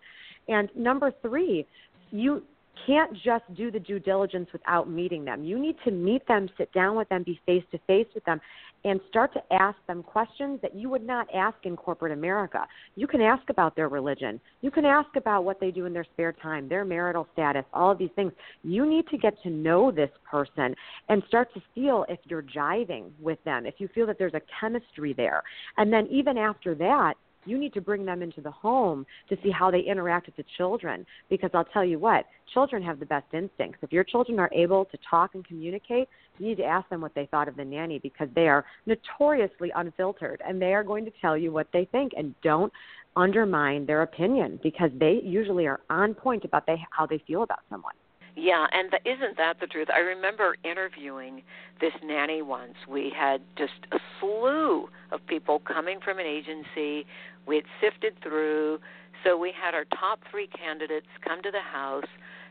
And 0.48 0.68
number 0.74 1.12
3, 1.22 1.66
you 2.10 2.42
can't 2.86 3.12
just 3.14 3.44
do 3.54 3.70
the 3.70 3.80
due 3.80 3.98
diligence 3.98 4.48
without 4.52 4.88
meeting 4.88 5.24
them. 5.24 5.44
You 5.44 5.58
need 5.58 5.76
to 5.84 5.90
meet 5.90 6.26
them, 6.28 6.48
sit 6.56 6.72
down 6.72 6.96
with 6.96 7.08
them, 7.08 7.22
be 7.22 7.40
face 7.46 7.64
to 7.72 7.78
face 7.86 8.06
with 8.14 8.24
them, 8.24 8.40
and 8.84 9.00
start 9.08 9.32
to 9.34 9.42
ask 9.52 9.76
them 9.86 10.02
questions 10.02 10.60
that 10.62 10.74
you 10.74 10.88
would 10.88 11.06
not 11.06 11.26
ask 11.34 11.56
in 11.64 11.76
corporate 11.76 12.12
America. 12.12 12.66
You 12.94 13.06
can 13.06 13.20
ask 13.20 13.48
about 13.50 13.74
their 13.76 13.88
religion. 13.88 14.40
You 14.60 14.70
can 14.70 14.84
ask 14.84 15.08
about 15.16 15.44
what 15.44 15.60
they 15.60 15.70
do 15.70 15.86
in 15.86 15.92
their 15.92 16.04
spare 16.04 16.32
time, 16.32 16.68
their 16.68 16.84
marital 16.84 17.26
status, 17.32 17.64
all 17.72 17.90
of 17.90 17.98
these 17.98 18.10
things. 18.14 18.32
You 18.62 18.88
need 18.88 19.06
to 19.08 19.18
get 19.18 19.40
to 19.42 19.50
know 19.50 19.90
this 19.90 20.10
person 20.30 20.74
and 21.08 21.22
start 21.28 21.52
to 21.54 21.62
feel 21.74 22.04
if 22.08 22.20
you're 22.24 22.42
jiving 22.42 23.10
with 23.20 23.42
them, 23.44 23.66
if 23.66 23.74
you 23.78 23.88
feel 23.94 24.06
that 24.06 24.18
there's 24.18 24.34
a 24.34 24.42
chemistry 24.60 25.12
there. 25.12 25.42
And 25.76 25.92
then 25.92 26.06
even 26.10 26.38
after 26.38 26.74
that, 26.76 27.14
you 27.44 27.58
need 27.58 27.72
to 27.74 27.80
bring 27.80 28.04
them 28.04 28.22
into 28.22 28.40
the 28.40 28.50
home 28.50 29.06
to 29.28 29.36
see 29.42 29.50
how 29.50 29.70
they 29.70 29.80
interact 29.80 30.26
with 30.26 30.36
the 30.36 30.44
children 30.56 31.06
because 31.30 31.50
I'll 31.54 31.64
tell 31.64 31.84
you 31.84 31.98
what, 31.98 32.26
children 32.52 32.82
have 32.82 33.00
the 33.00 33.06
best 33.06 33.26
instincts. 33.32 33.78
If 33.82 33.92
your 33.92 34.04
children 34.04 34.38
are 34.38 34.50
able 34.52 34.84
to 34.86 34.98
talk 35.08 35.34
and 35.34 35.46
communicate, 35.46 36.08
you 36.38 36.48
need 36.48 36.56
to 36.56 36.64
ask 36.64 36.88
them 36.88 37.00
what 37.00 37.14
they 37.14 37.26
thought 37.26 37.48
of 37.48 37.56
the 37.56 37.64
nanny 37.64 37.98
because 37.98 38.28
they 38.34 38.48
are 38.48 38.64
notoriously 38.86 39.70
unfiltered 39.74 40.42
and 40.46 40.60
they 40.60 40.74
are 40.74 40.84
going 40.84 41.04
to 41.04 41.12
tell 41.20 41.36
you 41.36 41.52
what 41.52 41.68
they 41.72 41.86
think 41.86 42.12
and 42.16 42.34
don't 42.42 42.72
undermine 43.16 43.86
their 43.86 44.02
opinion 44.02 44.60
because 44.62 44.90
they 44.98 45.20
usually 45.24 45.66
are 45.66 45.80
on 45.90 46.14
point 46.14 46.44
about 46.44 46.66
they, 46.66 46.76
how 46.90 47.06
they 47.06 47.22
feel 47.26 47.42
about 47.42 47.60
someone. 47.70 47.94
Yeah, 48.38 48.66
and 48.72 48.92
the, 48.92 48.98
isn't 49.10 49.36
that 49.36 49.58
the 49.60 49.66
truth? 49.66 49.88
I 49.92 49.98
remember 49.98 50.54
interviewing 50.62 51.42
this 51.80 51.92
nanny 52.04 52.40
once. 52.40 52.74
We 52.88 53.12
had 53.14 53.40
just 53.56 53.72
a 53.90 53.98
slew 54.20 54.88
of 55.10 55.26
people 55.26 55.60
coming 55.60 55.98
from 56.04 56.20
an 56.20 56.26
agency. 56.26 57.04
We 57.48 57.56
had 57.56 57.64
sifted 57.80 58.14
through, 58.22 58.78
so 59.24 59.36
we 59.36 59.50
had 59.50 59.74
our 59.74 59.86
top 59.86 60.20
three 60.30 60.46
candidates 60.46 61.08
come 61.26 61.42
to 61.42 61.50
the 61.50 61.60
house 61.60 62.06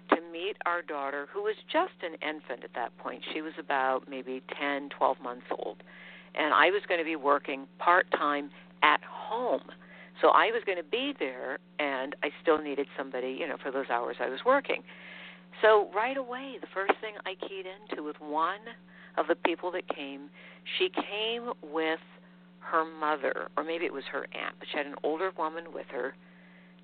to 0.10 0.18
meet 0.30 0.58
our 0.66 0.82
daughter, 0.82 1.28
who 1.34 1.44
was 1.44 1.56
just 1.72 1.96
an 2.04 2.16
infant 2.16 2.66
at 2.66 2.74
that 2.76 2.98
point. 2.98 3.24
She 3.34 3.42
was 3.42 3.54
about 3.58 4.10
maybe 4.10 4.44
10, 4.60 4.90
12 4.90 5.22
months 5.22 5.46
old. 5.58 5.84
And 6.36 6.54
I 6.54 6.66
was 6.68 6.82
going 6.90 7.00
to 7.00 7.06
be 7.06 7.16
working 7.16 7.66
part 7.80 8.12
time 8.12 8.50
at 8.84 9.00
home. 9.10 9.64
So 10.22 10.30
I 10.30 10.48
was 10.48 10.64
going 10.66 10.78
to 10.78 10.84
be 10.84 11.14
there, 11.18 11.60
and 11.80 12.14
I 12.24 12.30
still 12.42 12.58
needed 12.58 12.88
somebody, 12.98 13.38
you 13.40 13.48
know, 13.48 13.56
for 13.62 13.72
those 13.72 13.90
hours 13.90 14.18
I 14.20 14.28
was 14.28 14.40
working. 14.46 14.84
So 15.62 15.90
right 15.96 16.18
away, 16.18 16.58
the 16.62 16.68
first 16.74 16.94
thing 17.02 17.14
I 17.26 17.34
keyed 17.48 17.66
into 17.66 18.04
with 18.04 18.18
one 18.20 18.60
of 19.18 19.28
the 19.28 19.36
people 19.36 19.72
that 19.72 19.88
came, 19.94 20.30
she 20.78 20.90
came 20.90 21.52
with 21.64 22.00
her 22.60 22.86
mother, 22.86 23.50
or 23.58 23.64
maybe 23.64 23.86
it 23.86 23.94
was 23.94 24.04
her 24.12 24.28
aunt, 24.34 24.56
but 24.60 24.68
she 24.72 24.78
had 24.78 24.86
an 24.86 24.96
older 25.04 25.32
woman 25.38 25.66
with 25.74 25.88
her. 25.90 26.14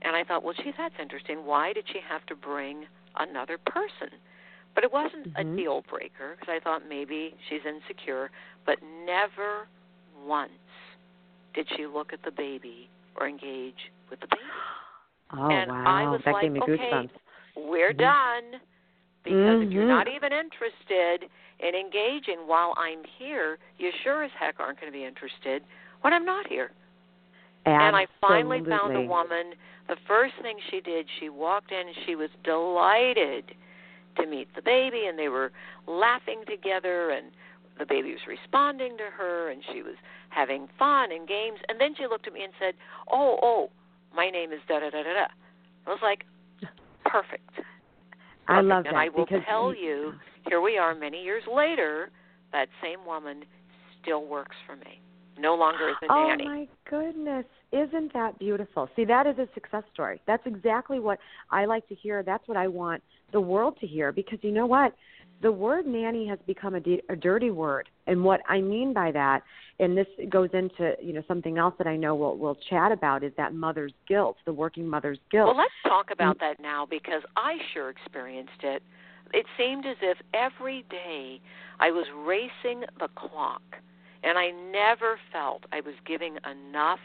And 0.01 0.15
I 0.15 0.23
thought, 0.23 0.43
well, 0.43 0.53
gee, 0.55 0.73
that's 0.77 0.95
interesting. 0.99 1.45
Why 1.45 1.73
did 1.73 1.85
she 1.87 1.99
have 2.09 2.25
to 2.27 2.35
bring 2.35 2.85
another 3.17 3.57
person? 3.65 4.09
But 4.75 4.83
it 4.83 4.91
wasn't 4.91 5.33
mm-hmm. 5.33 5.53
a 5.53 5.55
deal 5.55 5.83
breaker 5.89 6.35
because 6.39 6.49
I 6.49 6.59
thought 6.63 6.81
maybe 6.87 7.35
she's 7.49 7.61
insecure. 7.65 8.31
But 8.65 8.77
never 9.05 9.67
once 10.25 10.51
did 11.53 11.67
she 11.75 11.85
look 11.85 12.11
at 12.11 12.23
the 12.23 12.31
baby 12.31 12.89
or 13.15 13.27
engage 13.27 13.91
with 14.09 14.19
the 14.19 14.27
baby. 14.27 14.41
Oh 15.35 15.49
and 15.49 15.71
wow, 15.71 15.83
I 15.87 16.03
was 16.11 16.21
that 16.25 16.33
like, 16.33 16.43
gave 16.43 16.51
me 16.51 16.59
okay, 16.61 16.77
goosebumps 16.77 17.09
we're 17.55 17.93
mm-hmm. 17.93 18.01
done 18.01 18.61
because 19.23 19.37
mm-hmm. 19.37 19.67
if 19.67 19.71
you're 19.71 19.87
not 19.87 20.07
even 20.07 20.31
interested 20.33 21.29
in 21.59 21.75
engaging 21.75 22.45
while 22.45 22.73
I'm 22.77 23.03
here, 23.17 23.57
you 23.77 23.91
sure 24.03 24.23
as 24.23 24.31
heck 24.37 24.59
aren't 24.59 24.79
going 24.79 24.91
to 24.91 24.97
be 24.97 25.05
interested 25.05 25.63
when 26.01 26.13
I'm 26.13 26.25
not 26.25 26.47
here. 26.47 26.71
Absolutely. 27.65 27.87
And 27.87 27.95
I 27.95 28.05
finally 28.19 28.61
found 28.67 28.95
a 28.95 29.01
woman. 29.01 29.53
The 29.87 29.95
first 30.07 30.33
thing 30.41 30.57
she 30.69 30.81
did, 30.81 31.05
she 31.19 31.29
walked 31.29 31.71
in 31.71 31.87
and 31.87 31.95
she 32.05 32.15
was 32.15 32.29
delighted 32.43 33.55
to 34.17 34.27
meet 34.27 34.53
the 34.53 34.61
baby, 34.61 35.05
and 35.07 35.17
they 35.17 35.29
were 35.29 35.51
laughing 35.87 36.43
together, 36.47 37.09
and 37.09 37.27
the 37.79 37.85
baby 37.85 38.11
was 38.11 38.21
responding 38.27 38.97
to 38.97 39.05
her, 39.17 39.49
and 39.49 39.63
she 39.71 39.81
was 39.81 39.95
having 40.29 40.67
fun 40.77 41.11
and 41.11 41.27
games. 41.27 41.59
And 41.69 41.79
then 41.79 41.95
she 41.97 42.05
looked 42.05 42.27
at 42.27 42.33
me 42.33 42.43
and 42.43 42.53
said, 42.59 42.75
"Oh, 43.09 43.39
oh, 43.41 43.69
my 44.15 44.29
name 44.29 44.51
is 44.51 44.59
da 44.67 44.79
da 44.79 44.89
da 44.89 45.03
da 45.03 45.13
da." 45.13 45.27
I 45.87 45.89
was 45.89 45.99
like, 46.03 46.25
perfect. 47.05 47.47
perfect. 47.55 47.67
I 48.47 48.61
love 48.61 48.85
and 48.85 48.85
that. 48.85 48.89
And 48.89 48.97
I 48.97 49.09
will 49.09 49.25
because 49.25 49.41
tell 49.47 49.73
you, 49.73 50.13
here 50.47 50.61
we 50.61 50.77
are 50.77 50.93
many 50.93 51.23
years 51.23 51.43
later, 51.53 52.09
that 52.51 52.67
same 52.81 53.05
woman 53.05 53.43
still 54.01 54.25
works 54.25 54.55
for 54.67 54.75
me. 54.75 54.99
No 55.37 55.55
longer 55.55 55.89
as 55.89 55.95
a 56.03 56.11
oh 56.11 56.27
nanny. 56.27 56.43
Oh 56.43 56.47
my 56.47 56.67
goodness. 56.89 57.45
Isn't 57.71 58.13
that 58.13 58.37
beautiful? 58.37 58.87
See, 58.95 59.05
that 59.05 59.25
is 59.25 59.37
a 59.39 59.47
success 59.55 59.83
story. 59.91 60.21
That's 60.27 60.43
exactly 60.45 60.99
what 60.99 61.17
I 61.49 61.65
like 61.65 61.87
to 61.87 61.95
hear. 61.95 62.21
That's 62.21 62.47
what 62.47 62.57
I 62.57 62.67
want 62.67 63.01
the 63.31 63.41
world 63.41 63.77
to 63.79 63.87
hear 63.87 64.11
because 64.11 64.39
you 64.43 64.51
know 64.51 64.67
what? 64.67 64.93
The 65.43 65.51
word 65.51 65.85
nanny 65.85 66.25
has 66.27 66.39
become 66.47 66.73
a, 66.73 66.79
de- 66.79 67.03
a 67.09 67.15
dirty 67.15 67.51
word. 67.51 67.89
And 68.07 68.23
what 68.23 68.39
I 68.49 68.61
mean 68.61 68.93
by 68.93 69.11
that, 69.11 69.43
and 69.79 69.95
this 69.95 70.07
goes 70.29 70.49
into 70.53 70.93
you 71.01 71.13
know 71.13 71.21
something 71.27 71.57
else 71.57 71.75
that 71.77 71.85
I 71.85 71.95
know 71.95 72.15
we'll 72.15 72.37
we'll 72.37 72.57
chat 72.69 72.91
about, 72.91 73.23
is 73.23 73.33
that 73.37 73.53
mother's 73.53 73.93
guilt, 74.07 74.37
the 74.45 74.53
working 74.53 74.87
mother's 74.87 75.19
guilt. 75.31 75.47
Well, 75.47 75.57
let's 75.57 75.71
talk 75.83 76.09
about 76.11 76.39
that 76.39 76.59
now 76.59 76.87
because 76.89 77.21
I 77.35 77.57
sure 77.73 77.89
experienced 77.89 78.63
it. 78.63 78.81
It 79.33 79.45
seemed 79.57 79.85
as 79.85 79.97
if 80.01 80.17
every 80.33 80.85
day 80.89 81.39
I 81.79 81.91
was 81.91 82.05
racing 82.25 82.83
the 82.99 83.09
clock, 83.15 83.63
and 84.23 84.37
I 84.37 84.51
never 84.71 85.19
felt 85.31 85.63
I 85.71 85.81
was 85.81 85.95
giving 86.05 86.37
enough 86.49 86.99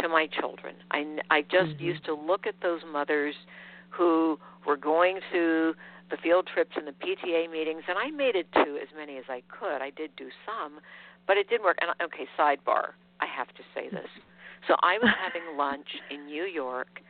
to 0.00 0.08
my 0.08 0.26
children. 0.40 0.74
I 0.90 1.18
I 1.30 1.42
just 1.42 1.74
Mm-hmm. 1.76 1.84
used 1.84 2.04
to 2.06 2.14
look 2.14 2.46
at 2.46 2.54
those 2.62 2.80
mothers 2.90 3.34
who 3.90 4.38
were 4.66 4.76
going 4.76 5.20
to 5.32 5.74
the 6.10 6.16
field 6.16 6.46
trips 6.52 6.72
and 6.76 6.86
the 6.86 6.92
PTA 6.92 7.50
meetings, 7.50 7.82
and 7.88 7.98
I 7.98 8.10
made 8.10 8.36
it 8.36 8.46
to 8.54 8.78
as 8.80 8.88
many 8.96 9.16
as 9.18 9.24
I 9.28 9.42
could. 9.48 9.82
I 9.82 9.90
did 9.90 10.10
do 10.16 10.28
some, 10.46 10.80
but 11.26 11.36
it 11.36 11.48
didn't 11.48 11.64
work. 11.64 11.78
And 11.80 11.90
okay, 12.02 12.26
sidebar, 12.38 12.92
I 13.20 13.26
have 13.26 13.48
to 13.48 13.62
say 13.74 13.88
this. 13.90 14.08
So 14.68 14.76
I 14.82 14.98
was 14.98 15.10
having 15.24 15.56
lunch 15.56 15.88
in 16.10 16.26
New 16.26 16.44
York 16.44 17.00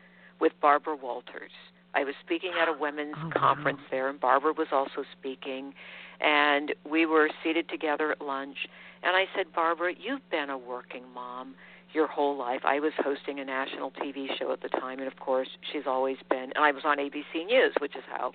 with 0.40 0.52
Barbara 0.60 0.96
Walters. 0.96 1.52
I 1.94 2.04
was 2.04 2.14
speaking 2.24 2.52
at 2.60 2.68
a 2.68 2.72
women's 2.80 3.14
Oh, 3.18 3.26
wow. 3.26 3.32
conference 3.34 3.80
there, 3.90 4.08
and 4.08 4.20
Barbara 4.20 4.52
was 4.56 4.68
also 4.72 5.04
speaking. 5.18 5.74
And 6.20 6.74
we 6.90 7.04
were 7.04 7.28
seated 7.44 7.68
together 7.68 8.10
at 8.12 8.22
lunch. 8.22 8.56
And 9.02 9.14
I 9.16 9.26
said, 9.36 9.46
Barbara, 9.54 9.92
you've 9.98 10.28
been 10.30 10.48
a 10.48 10.56
working 10.58 11.02
mom 11.14 11.54
your 11.92 12.06
whole 12.06 12.36
life. 12.36 12.60
I 12.64 12.80
was 12.80 12.92
hosting 12.98 13.38
a 13.40 13.44
national 13.44 13.90
TV 13.92 14.26
show 14.38 14.52
at 14.52 14.60
the 14.60 14.68
time, 14.68 14.98
and 14.98 15.06
of 15.06 15.18
course, 15.20 15.48
she's 15.72 15.84
always 15.86 16.16
been. 16.28 16.52
And 16.54 16.58
I 16.58 16.72
was 16.72 16.82
on 16.84 16.98
ABC 16.98 17.46
News, 17.46 17.72
which 17.80 17.94
is 17.96 18.02
how 18.10 18.32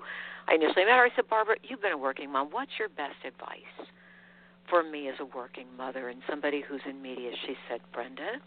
I 0.47 0.55
initially 0.55 0.85
met 0.85 0.97
her. 0.97 1.05
I 1.05 1.09
said, 1.15 1.29
Barbara, 1.29 1.55
you've 1.63 1.81
been 1.81 1.91
a 1.91 1.97
working 1.97 2.31
mom. 2.31 2.49
What's 2.51 2.71
your 2.79 2.89
best 2.89 3.17
advice 3.25 3.87
for 4.69 4.83
me 4.83 5.09
as 5.09 5.15
a 5.19 5.25
working 5.25 5.67
mother 5.77 6.09
and 6.09 6.21
somebody 6.29 6.61
who's 6.67 6.81
in 6.87 7.01
media? 7.01 7.31
She 7.45 7.55
said, 7.69 7.81
Brenda, 7.93 8.41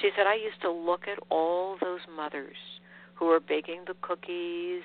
she 0.00 0.10
said, 0.16 0.26
I 0.26 0.34
used 0.34 0.60
to 0.62 0.70
look 0.70 1.02
at 1.06 1.18
all 1.30 1.76
those 1.80 2.00
mothers 2.14 2.56
who 3.14 3.26
were 3.26 3.40
baking 3.40 3.84
the 3.86 3.94
cookies 4.02 4.82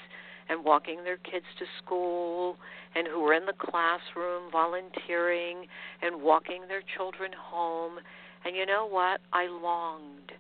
and 0.50 0.64
walking 0.64 1.04
their 1.04 1.18
kids 1.18 1.46
to 1.60 1.66
school 1.84 2.58
and 2.96 3.08
who 3.08 3.22
were 3.22 3.34
in 3.34 3.46
the 3.46 3.54
classroom 3.54 4.52
volunteering 4.52 5.68
and 6.02 6.22
walking 6.22 6.62
their 6.68 6.82
children 6.96 7.32
home. 7.38 8.00
And 8.46 8.56
you 8.56 8.66
know 8.66 8.88
what? 8.88 9.22
I 9.34 9.48
longed 9.48 10.32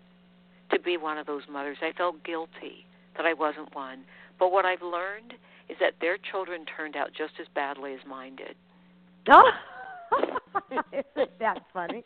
to 0.71 0.79
be 0.79 0.97
one 0.97 1.17
of 1.17 1.25
those 1.25 1.43
mothers. 1.51 1.77
I 1.81 1.91
felt 1.97 2.23
guilty 2.23 2.85
that 3.17 3.25
I 3.25 3.33
wasn't 3.33 3.75
one. 3.75 3.99
But 4.39 4.51
what 4.51 4.65
I've 4.65 4.81
learned 4.81 5.33
is 5.69 5.77
that 5.79 5.93
their 6.01 6.17
children 6.31 6.65
turned 6.75 6.95
out 6.95 7.09
just 7.15 7.33
as 7.39 7.47
badly 7.55 7.93
as 7.93 7.99
mine 8.07 8.35
did. 8.35 8.55
Oh, 9.29 9.51
isn't 10.91 11.39
that 11.39 11.59
funny? 11.73 12.03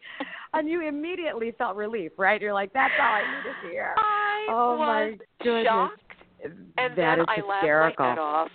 And 0.53 0.67
you 0.69 0.85
immediately 0.85 1.53
felt 1.57 1.75
relief, 1.75 2.11
right? 2.17 2.41
You're 2.41 2.53
like, 2.53 2.73
that's 2.73 2.93
all 2.99 3.13
I 3.13 3.21
need 3.21 3.67
to 3.67 3.69
hear. 3.71 3.93
I 3.97 4.47
Oh, 4.49 4.75
was 4.77 4.79
my 4.79 5.17
goodness. 5.41 5.65
shocked. 5.65 5.99
And 6.43 6.51
That 6.75 6.95
then 6.95 7.25
I 7.29 7.35
hysterical. 7.37 7.47
laughed 7.47 7.99
my 7.99 8.09
head 8.09 8.19
off 8.19 8.49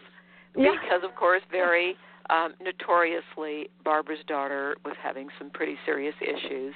Yeah. 0.54 0.72
because, 0.82 1.02
of 1.08 1.14
course, 1.16 1.42
very 1.50 1.96
um, 2.30 2.52
notoriously, 2.60 3.70
Barbara's 3.84 4.18
daughter 4.26 4.76
was 4.84 4.94
having 5.02 5.28
some 5.38 5.48
pretty 5.50 5.76
serious 5.86 6.14
issues, 6.20 6.74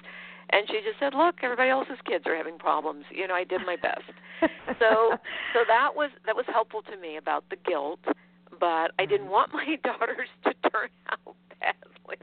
and 0.51 0.67
she 0.69 0.81
just 0.85 0.99
said, 1.01 1.15
"Look, 1.15 1.37
everybody 1.43 1.71
else's 1.71 1.99
kids 2.07 2.25
are 2.27 2.37
having 2.37 2.59
problems. 2.59 3.05
You 3.11 3.29
know, 3.29 3.35
I 3.35 3.45
did 3.45 3.61
my 3.67 3.77
best." 3.77 4.03
so, 4.79 5.17
so 5.55 5.61
that 5.69 5.91
was 5.95 6.11
that 6.27 6.37
was 6.37 6.45
helpful 6.49 6.83
to 6.83 6.97
me 6.97 7.17
about 7.17 7.45
the 7.51 7.57
guilt, 7.57 8.01
but 8.61 8.91
I 8.99 9.07
didn't 9.09 9.29
want 9.29 9.53
my 9.53 9.77
daughters 9.85 10.29
to 10.45 10.71
turn 10.71 10.89
out 11.11 11.37
badly. 11.61 12.17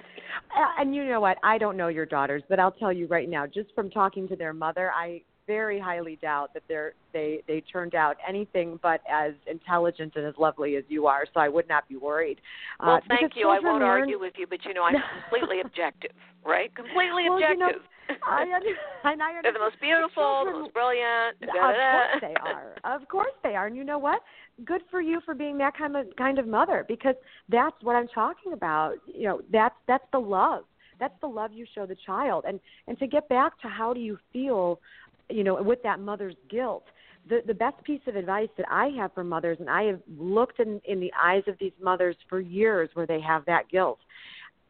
Uh, 0.55 0.81
and 0.81 0.95
you 0.95 1.05
know 1.05 1.21
what? 1.21 1.37
I 1.43 1.57
don't 1.57 1.77
know 1.77 1.87
your 1.87 2.05
daughters, 2.05 2.43
but 2.49 2.59
I'll 2.59 2.71
tell 2.71 2.93
you 2.93 3.07
right 3.07 3.29
now, 3.29 3.45
just 3.45 3.69
from 3.75 3.89
talking 3.89 4.27
to 4.27 4.35
their 4.35 4.53
mother, 4.53 4.91
I 4.95 5.21
very 5.49 5.79
highly 5.79 6.15
doubt 6.21 6.53
that 6.53 6.61
they're 6.67 6.93
they 7.11 7.41
they 7.47 7.59
turned 7.61 7.95
out 7.95 8.17
anything 8.27 8.79
but 8.83 9.01
as 9.11 9.33
intelligent 9.47 10.13
and 10.15 10.23
as 10.25 10.35
lovely 10.37 10.75
as 10.75 10.83
you 10.89 11.07
are. 11.07 11.25
So 11.33 11.39
I 11.39 11.49
would 11.49 11.67
not 11.67 11.89
be 11.89 11.95
worried. 11.95 12.37
Well, 12.79 12.97
uh, 12.97 12.99
thank 13.07 13.31
you. 13.35 13.49
I 13.49 13.59
won't 13.59 13.81
learn- 13.81 13.81
argue 13.81 14.19
with 14.19 14.33
you, 14.37 14.45
but 14.47 14.59
you 14.63 14.75
know, 14.75 14.83
I'm 14.83 14.93
completely 15.23 15.61
objective, 15.65 16.11
right? 16.45 16.73
Completely 16.75 17.25
Well, 17.27 17.39
you 17.39 17.57
know, 17.57 17.65
objective. 17.65 17.81
I, 18.27 18.41
under- 18.55 18.75
and 19.03 19.21
I 19.21 19.41
They're 19.41 19.53
the 19.53 19.59
most 19.59 19.79
beautiful, 19.79 20.09
the 20.45 20.51
children- 20.51 20.61
most 20.61 20.73
brilliant. 20.73 21.37
Of 21.41 21.49
course 21.49 22.21
they 22.21 22.35
are. 22.41 22.95
Of 22.95 23.07
course 23.07 23.33
they 23.43 23.55
are. 23.55 23.67
And 23.67 23.75
you 23.75 23.83
know 23.83 23.99
what? 23.99 24.21
Good 24.65 24.81
for 24.91 25.01
you 25.01 25.21
for 25.25 25.33
being 25.33 25.57
that 25.59 25.77
kind 25.77 25.95
of 25.95 26.07
kind 26.17 26.37
of 26.39 26.47
mother 26.47 26.85
because 26.87 27.15
that's 27.49 27.75
what 27.81 27.95
I'm 27.95 28.07
talking 28.09 28.53
about. 28.53 28.95
You 29.07 29.23
know, 29.25 29.41
that's 29.51 29.75
that's 29.87 30.03
the 30.11 30.19
love. 30.19 30.65
That's 30.99 31.13
the 31.21 31.27
love 31.27 31.51
you 31.53 31.65
show 31.73 31.85
the 31.85 31.95
child. 32.05 32.43
And 32.47 32.59
and 32.87 32.97
to 32.99 33.07
get 33.07 33.29
back 33.29 33.59
to 33.61 33.67
how 33.69 33.93
do 33.93 33.99
you 33.99 34.17
feel, 34.33 34.79
you 35.29 35.43
know, 35.43 35.61
with 35.61 35.81
that 35.83 35.99
mother's 35.99 36.35
guilt. 36.49 36.83
The 37.29 37.41
the 37.45 37.53
best 37.53 37.81
piece 37.83 38.01
of 38.07 38.15
advice 38.15 38.49
that 38.57 38.65
I 38.69 38.87
have 38.97 39.13
for 39.13 39.23
mothers 39.23 39.57
and 39.59 39.69
I 39.69 39.83
have 39.83 39.99
looked 40.17 40.59
in 40.59 40.81
in 40.85 40.99
the 40.99 41.11
eyes 41.21 41.43
of 41.47 41.55
these 41.59 41.73
mothers 41.81 42.15
for 42.27 42.39
years 42.41 42.89
where 42.95 43.05
they 43.07 43.21
have 43.21 43.45
that 43.45 43.69
guilt. 43.69 43.99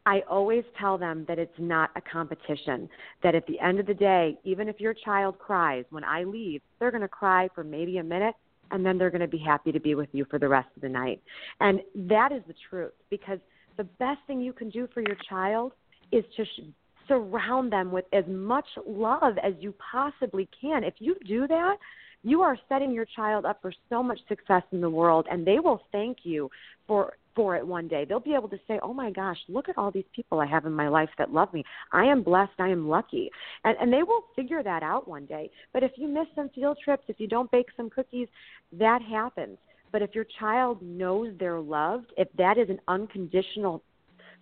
I 0.06 0.22
always 0.28 0.64
tell 0.78 0.96
them 0.96 1.24
that 1.28 1.38
it's 1.38 1.52
not 1.58 1.90
a 1.94 2.00
competition. 2.00 2.88
That 3.22 3.34
at 3.34 3.46
the 3.46 3.60
end 3.60 3.80
of 3.80 3.86
the 3.86 3.94
day, 3.94 4.38
even 4.44 4.68
if 4.68 4.80
your 4.80 4.94
child 4.94 5.38
cries 5.38 5.84
when 5.90 6.04
I 6.04 6.24
leave, 6.24 6.62
they're 6.78 6.90
going 6.90 7.02
to 7.02 7.08
cry 7.08 7.48
for 7.54 7.62
maybe 7.62 7.98
a 7.98 8.02
minute 8.02 8.34
and 8.70 8.84
then 8.84 8.98
they're 8.98 9.10
going 9.10 9.20
to 9.20 9.28
be 9.28 9.38
happy 9.38 9.72
to 9.72 9.80
be 9.80 9.94
with 9.94 10.08
you 10.12 10.24
for 10.30 10.38
the 10.38 10.48
rest 10.48 10.68
of 10.76 10.82
the 10.82 10.88
night. 10.88 11.20
And 11.60 11.80
that 11.94 12.32
is 12.32 12.42
the 12.46 12.54
truth 12.68 12.92
because 13.10 13.38
the 13.76 13.84
best 13.84 14.20
thing 14.26 14.40
you 14.40 14.52
can 14.52 14.70
do 14.70 14.88
for 14.94 15.00
your 15.00 15.16
child 15.28 15.72
is 16.12 16.24
to 16.36 16.44
sh- 16.44 16.70
surround 17.08 17.72
them 17.72 17.90
with 17.90 18.04
as 18.12 18.24
much 18.28 18.66
love 18.86 19.36
as 19.42 19.54
you 19.58 19.74
possibly 19.90 20.48
can. 20.60 20.84
If 20.84 20.94
you 20.98 21.16
do 21.26 21.46
that, 21.48 21.76
you 22.22 22.42
are 22.42 22.58
setting 22.68 22.92
your 22.92 23.06
child 23.16 23.44
up 23.44 23.60
for 23.62 23.72
so 23.88 24.02
much 24.02 24.18
success 24.28 24.62
in 24.72 24.80
the 24.80 24.90
world 24.90 25.26
and 25.30 25.46
they 25.46 25.58
will 25.58 25.82
thank 25.92 26.18
you 26.24 26.50
for 26.86 27.14
for 27.36 27.56
it 27.56 27.64
one 27.64 27.86
day. 27.86 28.04
They'll 28.04 28.18
be 28.18 28.34
able 28.34 28.48
to 28.48 28.58
say, 28.66 28.80
"Oh 28.82 28.92
my 28.92 29.10
gosh, 29.10 29.38
look 29.48 29.68
at 29.68 29.78
all 29.78 29.92
these 29.92 30.08
people 30.12 30.40
I 30.40 30.46
have 30.46 30.66
in 30.66 30.72
my 30.72 30.88
life 30.88 31.08
that 31.16 31.32
love 31.32 31.52
me. 31.52 31.64
I 31.92 32.04
am 32.04 32.22
blessed. 32.22 32.58
I 32.58 32.68
am 32.68 32.88
lucky." 32.88 33.30
And 33.64 33.76
and 33.80 33.92
they 33.92 34.02
will 34.02 34.24
figure 34.34 34.62
that 34.62 34.82
out 34.82 35.06
one 35.06 35.26
day. 35.26 35.50
But 35.72 35.82
if 35.82 35.92
you 35.96 36.08
miss 36.08 36.26
some 36.34 36.48
field 36.50 36.78
trips, 36.84 37.04
if 37.08 37.20
you 37.20 37.28
don't 37.28 37.50
bake 37.50 37.68
some 37.76 37.88
cookies, 37.88 38.28
that 38.72 39.00
happens. 39.00 39.58
But 39.92 40.02
if 40.02 40.14
your 40.14 40.26
child 40.38 40.82
knows 40.82 41.34
they're 41.38 41.60
loved, 41.60 42.12
if 42.16 42.28
that 42.36 42.58
is 42.58 42.68
an 42.68 42.80
unconditional 42.88 43.82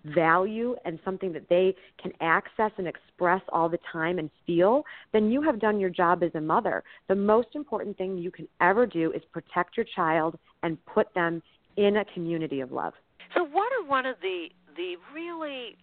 value 0.04 0.76
and 0.84 0.98
something 1.04 1.32
that 1.32 1.48
they 1.48 1.74
can 2.00 2.12
access 2.20 2.70
and 2.78 2.86
express 2.86 3.42
all 3.50 3.68
the 3.68 3.78
time 3.92 4.18
and 4.18 4.30
feel, 4.46 4.84
then 5.12 5.30
you 5.30 5.42
have 5.42 5.60
done 5.60 5.80
your 5.80 5.90
job 5.90 6.22
as 6.22 6.30
a 6.34 6.40
mother. 6.40 6.82
The 7.08 7.14
most 7.14 7.48
important 7.54 7.96
thing 7.98 8.18
you 8.18 8.30
can 8.30 8.48
ever 8.60 8.86
do 8.86 9.12
is 9.12 9.22
protect 9.32 9.76
your 9.76 9.86
child 9.94 10.38
and 10.62 10.78
put 10.86 11.12
them 11.14 11.42
in 11.76 11.98
a 11.98 12.04
community 12.14 12.60
of 12.60 12.72
love. 12.72 12.94
So, 13.34 13.44
what 13.44 13.72
are 13.72 13.86
one 13.86 14.06
of 14.06 14.16
the 14.22 14.48
the 14.76 14.94
really 15.12 15.76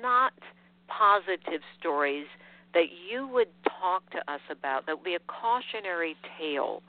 not 0.00 0.32
positive 0.88 1.60
stories 1.78 2.26
that 2.74 2.86
you 3.10 3.26
would 3.28 3.48
talk 3.80 4.08
to 4.10 4.18
us 4.32 4.40
about 4.50 4.86
that 4.86 4.96
would 4.96 5.04
be 5.04 5.14
a 5.14 5.20
cautionary 5.20 6.16
tale 6.38 6.82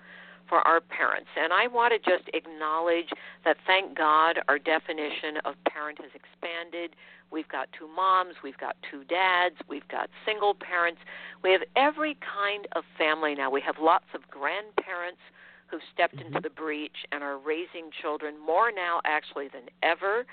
for 0.47 0.60
our 0.67 0.82
parents? 0.82 1.29
And 1.38 1.53
I 1.53 1.67
want 1.67 1.93
to 1.93 1.99
just 1.99 2.29
acknowledge 2.34 3.10
that, 3.45 3.58
thank 3.65 3.97
God, 3.97 4.39
our 4.47 4.60
definition 4.60 5.38
of 5.45 5.56
parent 5.67 5.99
has 6.01 6.12
expanded. 6.13 6.95
We've 7.32 7.47
got 7.47 7.69
two 7.77 7.88
moms, 7.88 8.36
we've 8.43 8.58
got 8.58 8.75
two 8.89 9.03
dads, 9.06 9.56
we've 9.67 9.88
got 9.88 10.10
single 10.25 10.53
parents. 10.53 11.01
We 11.43 11.51
have 11.51 11.62
every 11.75 12.15
kind 12.21 12.67
of 12.73 12.84
family 12.97 13.34
now. 13.34 13.49
We 13.49 13.62
have 13.62 13.75
lots 13.82 14.06
of 14.13 14.21
grandparents 14.29 15.21
who've 15.67 15.82
stepped 15.93 16.15
mm-hmm. 16.15 16.27
into 16.27 16.41
the 16.41 16.51
breach 16.51 17.06
and 17.12 17.23
are 17.23 17.38
raising 17.38 17.89
children 18.01 18.36
more 18.45 18.71
now 18.71 19.01
actually 19.06 19.47
than 19.47 19.63
ever. 19.82 20.25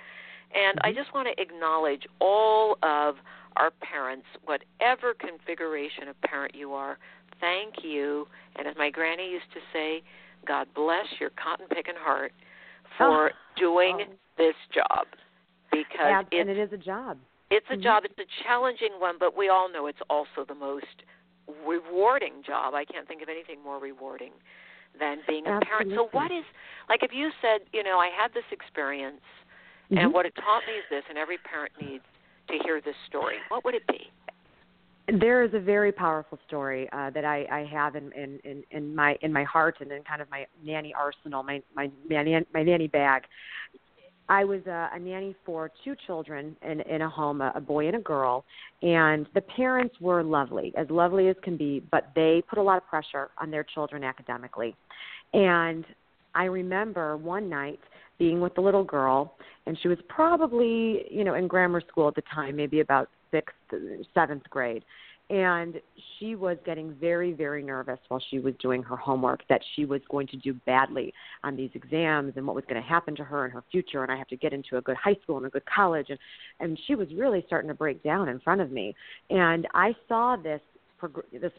And 0.55 0.79
I 0.83 0.93
just 0.93 1.15
want 1.15 1.29
to 1.29 1.41
acknowledge 1.43 2.03
all 2.21 2.77
of 2.83 3.17
our 3.57 3.71
parents, 3.81 4.27
whatever 4.45 5.15
configuration 5.15 6.09
of 6.09 6.21
parent 6.23 6.55
you 6.55 6.73
are, 6.73 6.99
thank 7.41 7.85
you. 7.85 8.27
And 8.57 8.67
as 8.67 8.75
my 8.77 8.91
granny 8.91 9.31
used 9.31 9.51
to 9.55 9.61
say, 9.73 10.03
God 10.47 10.67
bless 10.75 11.07
your 11.21 11.31
cotton 11.31 11.67
picking 11.69 11.95
heart 11.97 12.33
for 12.99 13.33
doing 13.57 13.99
Oh. 14.09 14.15
this 14.37 14.57
job 14.73 15.07
because 15.71 16.25
it's 16.31 16.41
and 16.41 16.51
it 16.51 16.59
is 16.59 16.73
a 16.73 16.79
job. 16.79 17.19
it's 17.51 17.69
a 17.71 17.77
Mhm. 17.77 17.83
job. 17.83 18.05
It's 18.05 18.19
a 18.19 18.43
challenging 18.43 18.99
one, 18.99 19.19
but 19.19 19.37
we 19.37 19.49
all 19.49 19.69
know 19.69 19.87
it's 19.87 20.01
also 20.09 20.45
the 20.45 20.55
most 20.55 21.03
rewarding 21.65 22.43
job. 22.43 22.75
I 22.75 22.85
can't 22.85 23.07
think 23.09 23.23
of 23.23 23.29
anything 23.29 23.61
more 23.63 23.79
rewarding 23.79 24.33
than 24.99 25.21
being 25.29 25.47
a 25.47 25.61
parent. 25.61 25.93
So, 25.95 26.09
what 26.13 26.31
is 26.31 26.45
like 26.89 27.03
if 27.03 27.13
you 27.13 27.31
said, 27.41 27.63
you 27.73 27.83
know, 27.83 27.99
I 27.99 28.09
had 28.09 28.33
this 28.33 28.45
experience, 28.51 29.23
Mhm. 29.91 29.99
and 29.99 30.13
what 30.15 30.27
it 30.27 30.35
taught 30.37 30.63
me 30.67 30.75
is 30.75 30.85
this, 30.89 31.05
and 31.09 31.19
every 31.19 31.39
parent 31.39 31.73
needs 31.81 32.05
to 32.49 32.59
hear 32.65 32.81
this 32.81 32.97
story. 33.07 33.37
What 33.49 33.65
would 33.65 33.75
it 33.75 33.87
be? 33.87 34.11
There 35.19 35.43
is 35.43 35.53
a 35.55 35.59
very 35.59 35.91
powerful 35.91 36.39
story 36.47 36.89
uh, 36.93 37.11
that 37.11 37.25
I, 37.25 37.45
I 37.51 37.65
have 37.65 37.97
in, 37.97 38.13
in, 38.13 38.39
in, 38.45 38.63
in 38.71 38.95
my 38.95 39.17
in 39.23 39.33
my 39.33 39.43
heart 39.43 39.79
and 39.81 39.91
in 39.91 40.05
kind 40.05 40.23
of 40.23 40.31
my 40.31 40.47
nanny 40.65 40.95
arsenal, 40.95 41.43
my 41.43 41.61
my 41.75 41.91
nanny, 42.09 42.39
my 42.55 42.63
nanny 42.63 42.87
bag. 42.87 43.23
I 44.29 44.45
was 44.45 44.65
a, 44.69 44.91
a 44.95 44.99
nanny 45.01 45.35
for 45.45 45.73
two 45.83 45.97
children 46.07 46.55
in, 46.63 46.81
in 46.83 47.03
a 47.03 47.11
home, 47.11 47.41
a, 47.41 47.51
a 47.57 47.61
boy 47.61 47.89
and 47.89 47.97
a 47.97 48.01
girl, 48.01 48.45
and 48.83 49.27
the 49.35 49.41
parents 49.41 49.97
were 50.01 50.23
lovely, 50.23 50.73
as 50.77 50.89
lovely 50.89 51.27
as 51.27 51.35
can 51.43 51.57
be, 51.57 51.83
but 51.91 52.11
they 52.15 52.41
put 52.49 52.61
a 52.61 52.63
lot 52.63 52.77
of 52.77 52.87
pressure 52.87 53.31
on 53.39 53.51
their 53.51 53.65
children 53.65 54.05
academically. 54.05 54.77
And 55.33 55.85
I 56.37 56.45
remember 56.45 57.17
one 57.17 57.49
night 57.49 57.81
being 58.21 58.41
with 58.41 58.55
the 58.55 58.61
little 58.61 58.85
girl, 58.85 59.35
and 59.67 59.77
she 59.83 59.89
was 59.89 59.99
probably, 60.09 61.07
you 61.11 61.25
know, 61.25 61.35
in 61.35 61.49
grammar 61.49 61.81
school 61.89 62.07
at 62.07 62.15
the 62.15 62.23
time, 62.33 62.55
maybe 62.55 62.79
about 62.81 63.09
sixth, 63.33 63.57
seventh 64.15 64.45
grade. 64.51 64.85
and 65.31 65.81
she 66.19 66.35
was 66.35 66.57
getting 66.67 66.93
very 67.01 67.33
very 67.33 67.63
nervous 67.63 68.01
while 68.09 68.21
she 68.31 68.41
was 68.41 68.53
doing 68.61 68.83
her 68.83 68.97
homework 68.97 69.41
that 69.49 69.61
she 69.75 69.85
was 69.85 70.01
going 70.11 70.27
to 70.27 70.37
do 70.37 70.53
badly 70.67 71.15
on 71.45 71.55
these 71.57 71.71
exams 71.75 72.33
and 72.37 72.45
what 72.45 72.57
was 72.57 72.65
going 72.69 72.83
to 72.83 72.89
happen 72.89 73.15
to 73.15 73.23
her 73.23 73.45
in 73.45 73.51
her 73.53 73.63
future 73.71 74.03
and 74.03 74.11
I 74.11 74.17
have 74.17 74.27
to 74.29 74.37
get 74.37 74.53
into 74.53 74.77
a 74.77 74.81
good 74.81 74.97
high 74.97 75.17
school 75.23 75.37
and 75.37 75.47
a 75.47 75.51
good 75.51 75.69
college 75.73 76.09
and 76.11 76.19
and 76.59 76.79
she 76.87 76.97
was 76.97 77.07
really 77.15 77.45
starting 77.47 77.69
to 77.69 77.75
break 77.75 78.03
down 78.03 78.29
in 78.29 78.41
front 78.41 78.61
of 78.61 78.73
me 78.73 78.95
and 79.31 79.69
I 79.73 79.95
saw 80.09 80.35
this 80.35 80.61
this 81.33 81.53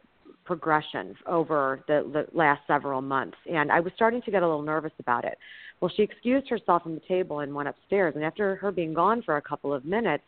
progression 0.45 1.15
over 1.25 1.83
the, 1.87 2.09
the 2.11 2.37
last 2.37 2.61
several 2.67 3.01
months 3.01 3.37
and 3.51 3.71
I 3.71 3.79
was 3.79 3.91
starting 3.95 4.21
to 4.23 4.31
get 4.31 4.43
a 4.43 4.47
little 4.47 4.61
nervous 4.61 4.93
about 4.99 5.25
it. 5.25 5.37
Well, 5.79 5.91
she 5.95 6.03
excused 6.03 6.47
herself 6.49 6.83
from 6.83 6.93
the 6.93 7.01
table 7.07 7.39
and 7.39 7.53
went 7.53 7.69
upstairs 7.69 8.13
and 8.15 8.23
after 8.23 8.55
her 8.57 8.71
being 8.71 8.93
gone 8.93 9.21
for 9.23 9.37
a 9.37 9.41
couple 9.41 9.73
of 9.73 9.85
minutes, 9.85 10.23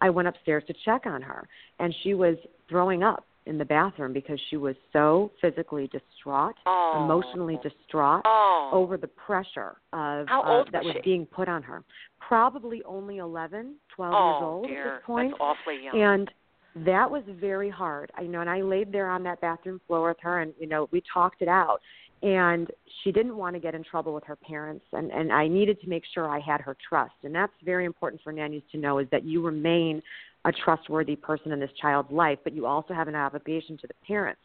I 0.00 0.10
went 0.10 0.28
upstairs 0.28 0.64
to 0.66 0.74
check 0.84 1.06
on 1.06 1.22
her 1.22 1.48
and 1.78 1.94
she 2.02 2.14
was 2.14 2.36
throwing 2.68 3.02
up 3.02 3.24
in 3.48 3.56
the 3.56 3.64
bathroom 3.64 4.12
because 4.12 4.38
she 4.50 4.56
was 4.56 4.76
so 4.92 5.32
physically 5.40 5.88
distraught, 5.88 6.54
oh. 6.66 7.02
emotionally 7.02 7.58
distraught 7.62 8.22
oh. 8.26 8.70
over 8.72 8.96
the 8.96 9.06
pressure 9.08 9.76
of 9.92 10.28
How 10.28 10.42
uh, 10.42 10.70
that 10.70 10.84
was 10.84 10.94
was 10.94 10.96
she? 11.02 11.10
being 11.10 11.26
put 11.26 11.48
on 11.48 11.62
her. 11.62 11.82
Probably 12.20 12.82
only 12.84 13.18
11, 13.18 13.74
12 13.96 14.14
oh, 14.14 14.28
years 14.28 14.42
old 14.42 14.66
dear. 14.66 14.86
at 14.86 14.98
this 14.98 15.06
point. 15.06 15.30
That's 15.30 15.40
awfully 15.40 15.78
young. 15.82 16.00
And 16.00 16.30
that 16.76 17.10
was 17.10 17.22
very 17.26 17.70
hard. 17.70 18.10
I 18.14 18.22
know, 18.22 18.40
and 18.40 18.50
I 18.50 18.62
laid 18.62 18.92
there 18.92 19.08
on 19.10 19.22
that 19.24 19.40
bathroom 19.40 19.80
floor 19.86 20.08
with 20.08 20.18
her, 20.20 20.40
and 20.40 20.52
you 20.58 20.66
know, 20.66 20.88
we 20.92 21.02
talked 21.12 21.42
it 21.42 21.48
out. 21.48 21.80
And 22.20 22.68
she 23.02 23.12
didn't 23.12 23.36
want 23.36 23.54
to 23.54 23.60
get 23.60 23.76
in 23.76 23.84
trouble 23.84 24.12
with 24.12 24.24
her 24.24 24.34
parents, 24.36 24.84
and 24.92 25.12
and 25.12 25.32
I 25.32 25.46
needed 25.46 25.80
to 25.82 25.88
make 25.88 26.02
sure 26.12 26.28
I 26.28 26.40
had 26.40 26.60
her 26.60 26.76
trust, 26.88 27.14
and 27.22 27.34
that's 27.34 27.52
very 27.64 27.84
important 27.84 28.22
for 28.22 28.32
nannies 28.32 28.62
to 28.72 28.78
know 28.78 28.98
is 28.98 29.06
that 29.12 29.24
you 29.24 29.40
remain 29.40 30.02
a 30.44 30.52
trustworthy 30.52 31.14
person 31.14 31.52
in 31.52 31.60
this 31.60 31.70
child's 31.80 32.10
life, 32.10 32.38
but 32.42 32.54
you 32.54 32.66
also 32.66 32.92
have 32.92 33.08
an 33.08 33.14
obligation 33.14 33.76
to 33.78 33.86
the 33.86 33.94
parents 34.06 34.40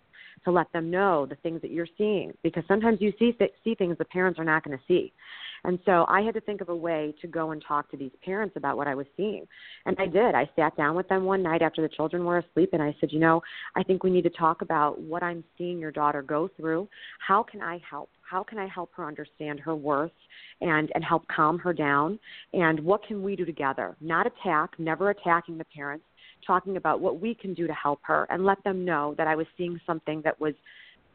to 0.46 0.52
let 0.52 0.72
them 0.74 0.90
know 0.90 1.26
the 1.26 1.36
things 1.36 1.62
that 1.62 1.72
you're 1.72 1.88
seeing 1.98 2.34
because 2.44 2.64
sometimes 2.68 3.00
you 3.02 3.14
see 3.20 3.36
see 3.64 3.76
things 3.76 3.98
the 3.98 4.06
parents 4.06 4.40
are 4.40 4.46
not 4.46 4.64
going 4.64 4.78
to 4.78 4.84
see. 4.88 5.14
And 5.66 5.80
so 5.86 6.06
I 6.10 6.22
had 6.22 6.34
to 6.34 6.42
think 6.42 6.60
of 6.62 6.70
a 6.70 6.76
way 6.76 7.16
to 7.22 7.28
go 7.28 7.52
and 7.52 7.64
talk 7.66 7.90
to 7.92 7.98
these 7.98 8.12
parents 8.24 8.58
about 8.58 8.76
what 8.76 8.88
I 8.88 8.96
was 8.96 9.06
seeing. 9.16 9.48
And 9.86 9.96
I 9.98 10.08
did. 10.08 10.36
I 10.36 10.50
sat 10.58 10.76
down 10.76 10.96
with 10.96 11.08
them 11.08 11.24
one 11.24 11.42
night 11.42 11.62
after 11.62 11.82
the 11.82 11.88
children 11.88 12.26
were 12.26 12.40
asleep 12.40 12.72
and 12.74 12.84
I 12.84 12.96
said, 13.00 13.12
"You 13.12 13.20
know, 13.20 13.42
I 13.76 13.84
think 13.84 14.04
we 14.04 14.10
need 14.10 14.24
to 14.24 14.30
talk 14.30 14.62
about 14.62 15.00
what 15.00 15.24
I'm 15.24 15.44
seeing 15.58 15.80
your 15.80 15.92
daughter 15.92 16.22
go 16.22 16.50
through. 16.58 16.90
How 17.20 17.44
can 17.44 17.62
I 17.62 17.82
help? 17.90 18.10
How 18.22 18.44
can 18.44 18.58
I 18.58 18.68
help 18.68 18.92
her 18.96 19.06
understand 19.06 19.60
her 19.62 19.76
worth 19.76 20.12
and 20.60 20.92
and 20.96 21.04
help 21.04 21.26
calm 21.28 21.58
her 21.60 21.74
down? 21.74 22.20
And 22.54 22.80
what 22.82 23.06
can 23.08 23.24
we 23.24 23.36
do 23.36 23.46
together? 23.46 23.96
Not 24.02 24.28
attack, 24.28 24.78
never 24.78 25.12
attacking 25.12 25.58
the 25.58 25.66
parents." 25.66 26.06
Talking 26.46 26.78
about 26.78 27.00
what 27.00 27.20
we 27.20 27.34
can 27.34 27.54
do 27.54 27.68
to 27.68 27.74
help 27.74 28.00
her 28.04 28.28
and 28.30 28.46
let 28.46 28.64
them 28.64 28.86
know 28.86 29.16
that 29.18 29.28
I 29.28 29.36
was 29.36 29.48
seeing 29.58 29.80
something 29.86 30.22
that 30.24 30.40
was 30.40 30.54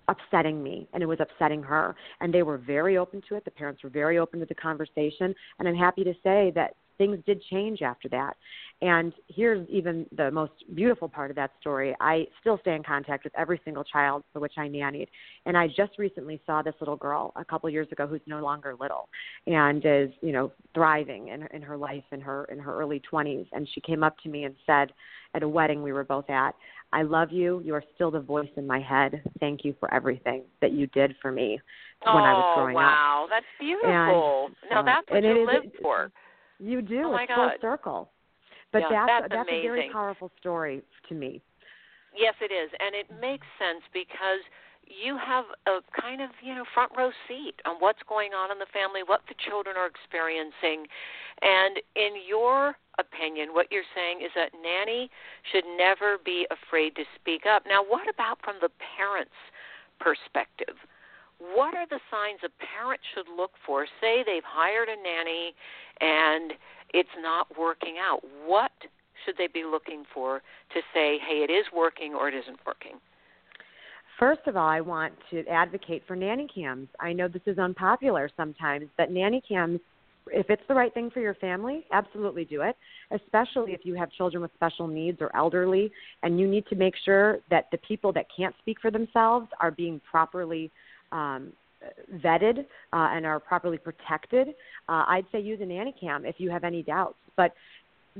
upsetting 0.08 0.62
me 0.62 0.88
and 0.92 1.02
it 1.02 1.06
was 1.06 1.20
upsetting 1.20 1.62
her. 1.62 1.94
And 2.20 2.32
they 2.32 2.42
were 2.42 2.58
very 2.58 2.96
open 2.96 3.22
to 3.28 3.34
it. 3.36 3.44
The 3.44 3.50
parents 3.50 3.82
were 3.82 3.90
very 3.90 4.18
open 4.18 4.40
to 4.40 4.46
the 4.46 4.54
conversation. 4.54 5.34
And 5.58 5.68
i'm 5.68 5.76
happy 5.76 6.04
to 6.04 6.14
say 6.22 6.52
that 6.54 6.74
things 6.98 7.18
did 7.26 7.42
change 7.50 7.82
after 7.82 8.08
that 8.08 8.36
and 8.80 9.12
here's 9.28 9.68
even 9.68 10.06
the 10.16 10.30
most 10.30 10.52
beautiful 10.74 11.08
part 11.08 11.30
of 11.30 11.36
that 11.36 11.50
story 11.60 11.94
i 12.00 12.26
still 12.40 12.58
stay 12.60 12.74
in 12.74 12.82
contact 12.82 13.24
with 13.24 13.32
every 13.36 13.60
single 13.64 13.84
child 13.84 14.22
for 14.32 14.40
which 14.40 14.54
i 14.58 14.68
nannied 14.68 15.08
and 15.46 15.56
i 15.56 15.66
just 15.66 15.98
recently 15.98 16.40
saw 16.44 16.60
this 16.60 16.74
little 16.80 16.96
girl 16.96 17.32
a 17.36 17.44
couple 17.44 17.68
years 17.70 17.88
ago 17.92 18.06
who's 18.06 18.20
no 18.26 18.40
longer 18.40 18.74
little 18.78 19.08
and 19.46 19.82
is 19.84 20.10
you 20.20 20.32
know 20.32 20.52
thriving 20.74 21.28
in, 21.28 21.46
in 21.54 21.62
her 21.62 21.76
life 21.76 22.04
in 22.12 22.20
her 22.20 22.44
in 22.46 22.58
her 22.58 22.78
early 22.78 23.00
20s 23.10 23.46
and 23.52 23.66
she 23.74 23.80
came 23.80 24.02
up 24.02 24.16
to 24.18 24.28
me 24.28 24.44
and 24.44 24.54
said 24.66 24.92
at 25.34 25.42
a 25.42 25.48
wedding 25.48 25.82
we 25.82 25.92
were 25.92 26.04
both 26.04 26.28
at 26.30 26.54
I 26.92 27.02
love 27.02 27.30
you. 27.30 27.60
You 27.64 27.74
are 27.74 27.84
still 27.94 28.10
the 28.10 28.20
voice 28.20 28.48
in 28.56 28.66
my 28.66 28.80
head. 28.80 29.22
Thank 29.40 29.64
you 29.64 29.74
for 29.78 29.92
everything 29.92 30.44
that 30.60 30.72
you 30.72 30.86
did 30.88 31.14
for 31.20 31.30
me 31.30 31.60
oh, 32.06 32.14
when 32.14 32.24
I 32.24 32.32
was 32.32 32.54
growing 32.56 32.74
wow. 32.74 32.82
up. 32.82 32.86
Wow, 32.88 33.26
that's 33.30 33.46
beautiful. 33.60 34.46
And, 34.62 34.70
now 34.70 34.80
uh, 34.80 34.84
that's 34.84 35.10
what 35.10 35.22
you 35.22 35.46
live 35.46 35.72
for. 35.82 36.10
You 36.58 36.82
do. 36.82 37.02
Oh 37.06 37.12
my 37.12 37.22
it's 37.24 37.32
full 37.32 37.48
God. 37.48 37.58
circle. 37.60 38.10
But 38.72 38.82
Yeah, 38.90 39.06
that's 39.06 39.28
that's 39.30 39.48
a 39.48 39.62
very 39.62 39.90
powerful 39.90 40.30
story 40.40 40.82
to 41.08 41.14
me. 41.14 41.40
Yes, 42.16 42.34
it 42.40 42.52
is, 42.52 42.70
and 42.80 42.94
it 42.94 43.06
makes 43.20 43.46
sense 43.58 43.82
because 43.92 44.42
you 44.84 45.16
have 45.16 45.44
a 45.66 45.80
kind 45.98 46.20
of 46.20 46.30
you 46.42 46.54
know 46.54 46.64
front 46.74 46.92
row 46.96 47.10
seat 47.26 47.54
on 47.64 47.76
what's 47.78 48.02
going 48.08 48.32
on 48.32 48.50
in 48.50 48.58
the 48.58 48.68
family, 48.72 49.00
what 49.04 49.22
the 49.28 49.34
children 49.48 49.76
are 49.76 49.86
experiencing, 49.86 50.86
and 51.42 51.78
in 51.96 52.12
your 52.26 52.76
opinion, 52.98 53.54
what 53.54 53.70
you're 53.70 53.88
saying 53.94 54.20
is 54.20 54.30
that 54.34 54.50
nanny 54.60 55.08
should 55.52 55.64
never 55.76 56.18
be 56.24 56.46
afraid 56.50 56.96
to 56.96 57.04
speak 57.14 57.46
up. 57.46 57.62
Now, 57.66 57.82
what 57.86 58.08
about 58.08 58.38
from 58.42 58.56
the 58.60 58.70
parents' 58.96 59.38
perspective? 60.00 60.76
What 61.38 61.74
are 61.74 61.86
the 61.86 62.00
signs 62.10 62.40
a 62.44 62.50
parent 62.76 63.00
should 63.14 63.26
look 63.34 63.52
for? 63.64 63.86
Say 64.00 64.24
they've 64.26 64.42
hired 64.44 64.88
a 64.88 64.96
nanny 64.96 65.54
and 66.00 66.52
it's 66.92 67.08
not 67.20 67.46
working 67.58 67.96
out. 68.00 68.20
What 68.44 68.72
should 69.24 69.36
they 69.36 69.46
be 69.46 69.64
looking 69.64 70.04
for 70.12 70.42
to 70.74 70.80
say, 70.92 71.18
hey, 71.18 71.46
it 71.48 71.50
is 71.50 71.66
working 71.74 72.14
or 72.14 72.28
it 72.28 72.34
isn't 72.34 72.58
working? 72.66 72.98
First 74.18 74.40
of 74.46 74.56
all, 74.56 74.68
I 74.68 74.80
want 74.80 75.14
to 75.30 75.46
advocate 75.46 76.02
for 76.08 76.16
nanny 76.16 76.48
cams. 76.52 76.88
I 76.98 77.12
know 77.12 77.28
this 77.28 77.42
is 77.46 77.58
unpopular 77.58 78.28
sometimes, 78.36 78.88
but 78.96 79.12
nanny 79.12 79.40
cams, 79.48 79.78
if 80.26 80.50
it's 80.50 80.62
the 80.66 80.74
right 80.74 80.92
thing 80.92 81.08
for 81.10 81.20
your 81.20 81.34
family, 81.34 81.86
absolutely 81.92 82.44
do 82.44 82.62
it, 82.62 82.76
especially 83.12 83.72
if 83.72 83.80
you 83.84 83.94
have 83.94 84.10
children 84.10 84.42
with 84.42 84.50
special 84.54 84.88
needs 84.88 85.18
or 85.20 85.34
elderly, 85.36 85.92
and 86.24 86.40
you 86.40 86.48
need 86.48 86.66
to 86.66 86.74
make 86.74 86.94
sure 87.04 87.38
that 87.48 87.68
the 87.70 87.78
people 87.78 88.12
that 88.12 88.26
can't 88.36 88.54
speak 88.58 88.78
for 88.82 88.90
themselves 88.90 89.46
are 89.60 89.70
being 89.70 90.00
properly 90.10 90.72
um, 91.12 91.52
vetted 92.16 92.58
uh, 92.92 93.08
and 93.12 93.24
are 93.24 93.40
properly 93.40 93.78
protected. 93.78 94.48
Uh, 94.88 95.04
I'd 95.06 95.26
say 95.32 95.40
use 95.40 95.60
a 95.60 95.66
nanny 95.66 95.94
cam 96.00 96.24
if 96.24 96.36
you 96.38 96.50
have 96.50 96.64
any 96.64 96.82
doubts. 96.82 97.18
But 97.36 97.54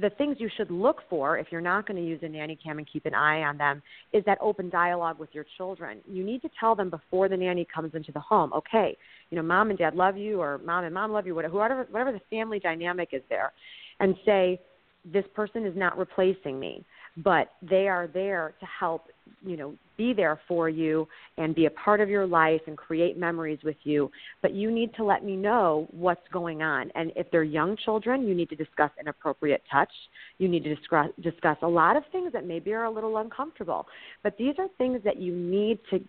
the 0.01 0.11
things 0.11 0.37
you 0.39 0.49
should 0.57 0.71
look 0.71 0.99
for 1.11 1.39
if 1.39 1.49
you're 1.51 1.61
not 1.61 1.87
going 1.87 2.01
to 2.01 2.07
use 2.07 2.21
a 2.23 2.29
nanny 2.29 2.57
cam 2.63 2.79
and 2.79 2.87
keep 2.91 3.05
an 3.05 3.15
eye 3.15 3.43
on 3.43 3.59
them 3.59 3.83
is 4.13 4.23
that 4.27 4.39
open 4.41 4.71
dialogue 4.71 5.19
with 5.19 5.31
your 5.33 5.45
children. 5.57 5.99
You 6.09 6.25
need 6.25 6.41
to 6.43 6.51
tell 6.61 6.75
them 6.75 6.89
before 6.89 7.29
the 7.29 7.37
nanny 7.37 7.67
comes 7.75 7.95
into 7.95 8.13
the 8.13 8.21
home, 8.21 8.53
okay, 8.53 8.97
you 9.31 9.37
know, 9.37 9.43
mom 9.43 9.71
and 9.71 9.79
dad 9.79 9.95
love 9.95 10.17
you, 10.17 10.41
or 10.41 10.59
mom 10.59 10.85
and 10.85 10.95
mom 10.95 11.11
love 11.11 11.27
you, 11.27 11.35
whatever, 11.35 11.87
whatever 11.91 12.13
the 12.13 12.21
family 12.31 12.61
dynamic 12.61 13.09
is 13.13 13.23
there, 13.29 13.53
and 13.99 14.15
say, 14.25 14.61
this 15.05 15.25
person 15.35 15.67
is 15.67 15.77
not 15.77 15.97
replacing 15.99 16.61
me, 16.61 16.85
but 17.19 17.53
they 17.63 17.89
are 17.89 18.07
there 18.07 18.55
to 18.61 18.67
help, 18.67 19.07
you 19.45 19.57
know, 19.57 19.75
be 19.97 20.13
there 20.13 20.41
for 20.47 20.69
you 20.69 21.07
and 21.37 21.55
be 21.55 21.67
a 21.67 21.71
part 21.71 22.01
of 22.01 22.09
your 22.09 22.27
life 22.27 22.61
and 22.67 22.77
create 22.77 23.19
memories 23.19 23.59
with 23.65 23.77
you. 23.85 24.11
But 24.43 24.55
you 24.55 24.71
need 24.71 24.95
to 24.95 25.05
let 25.05 25.25
me 25.25 25.37
know 25.37 25.89
what's 25.91 26.27
going 26.33 26.63
on. 26.63 26.91
And 26.95 27.13
if 27.17 27.31
they're 27.31 27.43
young 27.43 27.77
children, 27.85 28.27
you 28.27 28.35
need 28.35 28.49
to 28.51 28.57
discuss 28.57 28.91
inappropriate 29.01 29.63
touch. 29.71 29.91
You 30.39 30.49
need 30.49 30.65
to 30.65 30.75
discuss, 30.75 31.09
discuss 31.23 31.59
a 31.63 31.69
lot 31.69 31.97
of 31.97 32.05
things 32.13 32.33
that 32.33 32.47
maybe 32.47 32.73
are 32.73 32.85
a 32.85 32.91
little 32.91 33.19
uncomfortable. 33.19 33.87
But 34.23 34.37
these 34.39 34.55
are 34.59 34.69
things 34.79 35.01
that 35.05 35.19
you 35.19 35.35
need 35.35 35.79
to. 35.91 36.01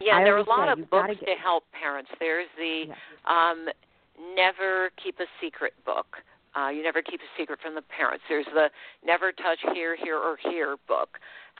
Yeah, 0.00 0.16
I 0.16 0.24
there 0.24 0.36
are 0.36 0.38
a 0.38 0.48
lot 0.48 0.74
say, 0.74 0.82
of 0.82 0.90
books 0.90 1.08
get- 1.20 1.26
to 1.26 1.34
help 1.42 1.64
parents. 1.72 2.10
There's 2.20 2.48
the 2.56 2.84
um, 3.30 3.66
Never 4.36 4.90
Keep 5.02 5.20
a 5.20 5.26
Secret 5.40 5.72
book. 5.84 6.06
Uh, 6.56 6.70
you 6.70 6.82
never 6.82 7.02
keep 7.02 7.20
a 7.20 7.30
secret 7.38 7.58
from 7.62 7.74
the 7.74 7.82
parents. 7.82 8.24
There's 8.28 8.46
the 8.46 8.68
Never 9.04 9.32
Touch 9.32 9.58
Here, 9.74 9.96
Here, 9.96 10.16
or 10.16 10.36
Here 10.50 10.76
book. 10.88 11.10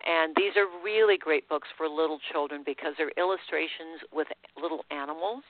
And 0.06 0.34
these 0.36 0.54
are 0.56 0.66
really 0.82 1.18
great 1.18 1.48
books 1.48 1.68
for 1.76 1.88
little 1.88 2.18
children 2.32 2.62
because 2.64 2.94
they're 2.96 3.12
illustrations 3.18 4.02
with 4.12 4.28
little 4.60 4.84
animals. 4.90 5.42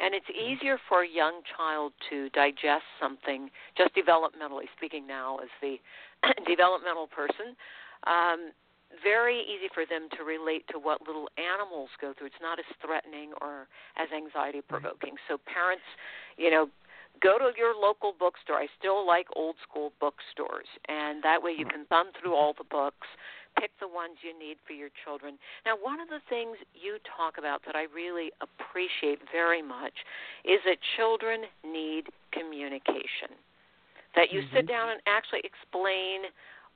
And 0.00 0.14
it's 0.14 0.26
mm-hmm. 0.26 0.52
easier 0.52 0.78
for 0.88 1.02
a 1.02 1.08
young 1.08 1.42
child 1.56 1.92
to 2.10 2.30
digest 2.30 2.88
something, 3.00 3.50
just 3.76 3.94
developmentally 3.94 4.66
speaking 4.76 5.06
now 5.06 5.38
as 5.38 5.52
the 5.60 5.76
developmental 6.48 7.06
person. 7.06 7.54
Um, 8.06 8.52
very 9.00 9.40
easy 9.40 9.72
for 9.72 9.84
them 9.88 10.08
to 10.18 10.24
relate 10.24 10.64
to 10.68 10.78
what 10.78 11.00
little 11.06 11.28
animals 11.40 11.88
go 12.00 12.12
through. 12.12 12.28
It's 12.28 12.42
not 12.42 12.58
as 12.58 12.68
threatening 12.84 13.32
or 13.40 13.68
as 13.96 14.08
anxiety 14.12 14.60
provoking. 14.60 15.16
Mm-hmm. 15.16 15.32
So 15.32 15.40
parents, 15.48 15.84
you 16.36 16.50
know, 16.50 16.68
go 17.20 17.38
to 17.38 17.52
your 17.56 17.74
local 17.74 18.14
bookstore. 18.18 18.56
I 18.56 18.68
still 18.78 19.06
like 19.06 19.26
old 19.36 19.56
school 19.62 19.92
bookstores, 20.00 20.68
and 20.88 21.22
that 21.22 21.42
way 21.42 21.52
you 21.52 21.64
mm-hmm. 21.64 21.84
can 21.84 21.86
thumb 21.86 22.10
through 22.20 22.34
all 22.34 22.54
the 22.56 22.68
books, 22.68 23.08
pick 23.58 23.70
the 23.80 23.88
ones 23.88 24.18
you 24.22 24.36
need 24.36 24.56
for 24.66 24.72
your 24.72 24.90
children. 25.04 25.38
Now, 25.64 25.74
one 25.80 26.00
of 26.00 26.08
the 26.08 26.20
things 26.28 26.56
you 26.74 26.98
talk 27.04 27.38
about 27.38 27.62
that 27.66 27.76
I 27.76 27.86
really 27.94 28.30
appreciate 28.40 29.18
very 29.30 29.62
much 29.62 29.94
is 30.44 30.60
that 30.64 30.78
children 30.96 31.44
need 31.64 32.08
communication. 32.32 33.36
That 34.14 34.32
you 34.32 34.42
sit 34.52 34.68
mm-hmm. 34.68 34.74
down 34.74 34.88
and 34.90 35.00
actually 35.06 35.40
explain 35.44 36.28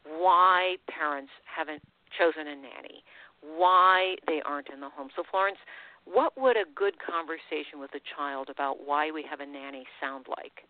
why 0.04 0.76
parents 0.88 1.32
haven't 1.44 1.82
chosen 2.16 2.48
a 2.48 2.56
nanny, 2.56 3.04
why 3.42 4.16
they 4.26 4.40
aren't 4.46 4.68
in 4.72 4.80
the 4.80 4.88
home. 4.88 5.08
So, 5.16 5.22
Florence, 5.30 5.58
what 6.06 6.32
would 6.38 6.56
a 6.56 6.64
good 6.74 6.94
conversation 7.02 7.80
with 7.80 7.90
a 7.94 8.00
child 8.16 8.48
about 8.48 8.86
why 8.86 9.10
we 9.10 9.24
have 9.28 9.40
a 9.40 9.46
nanny 9.46 9.84
sound 10.00 10.26
like? 10.30 10.64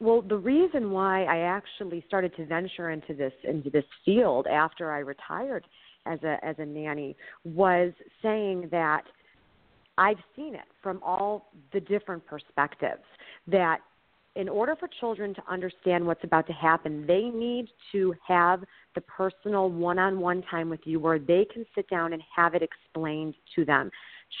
Well, 0.00 0.22
the 0.22 0.36
reason 0.36 0.90
why 0.92 1.24
I 1.24 1.38
actually 1.38 2.04
started 2.06 2.34
to 2.36 2.46
venture 2.46 2.90
into 2.90 3.14
this 3.14 3.32
into 3.44 3.68
this 3.70 3.84
field 4.04 4.46
after 4.46 4.92
I 4.92 4.98
retired 5.00 5.66
as 6.06 6.22
a 6.22 6.38
as 6.44 6.56
a 6.58 6.64
nanny 6.64 7.16
was 7.44 7.92
saying 8.22 8.68
that 8.70 9.02
I've 9.96 10.18
seen 10.36 10.54
it 10.54 10.68
from 10.82 11.00
all 11.02 11.50
the 11.72 11.80
different 11.80 12.24
perspectives 12.26 13.02
that 13.48 13.80
in 14.36 14.48
order 14.48 14.76
for 14.76 14.88
children 15.00 15.34
to 15.34 15.42
understand 15.48 16.06
what's 16.06 16.22
about 16.22 16.46
to 16.46 16.52
happen, 16.52 17.04
they 17.06 17.24
need 17.24 17.66
to 17.90 18.14
have 18.26 18.62
the 18.94 19.00
personal 19.00 19.68
one 19.68 19.98
on 19.98 20.20
one 20.20 20.42
time 20.48 20.70
with 20.70 20.80
you 20.84 21.00
where 21.00 21.18
they 21.18 21.44
can 21.52 21.66
sit 21.74 21.90
down 21.90 22.12
and 22.12 22.22
have 22.34 22.54
it 22.54 22.62
explained 22.62 23.34
to 23.56 23.64
them. 23.64 23.90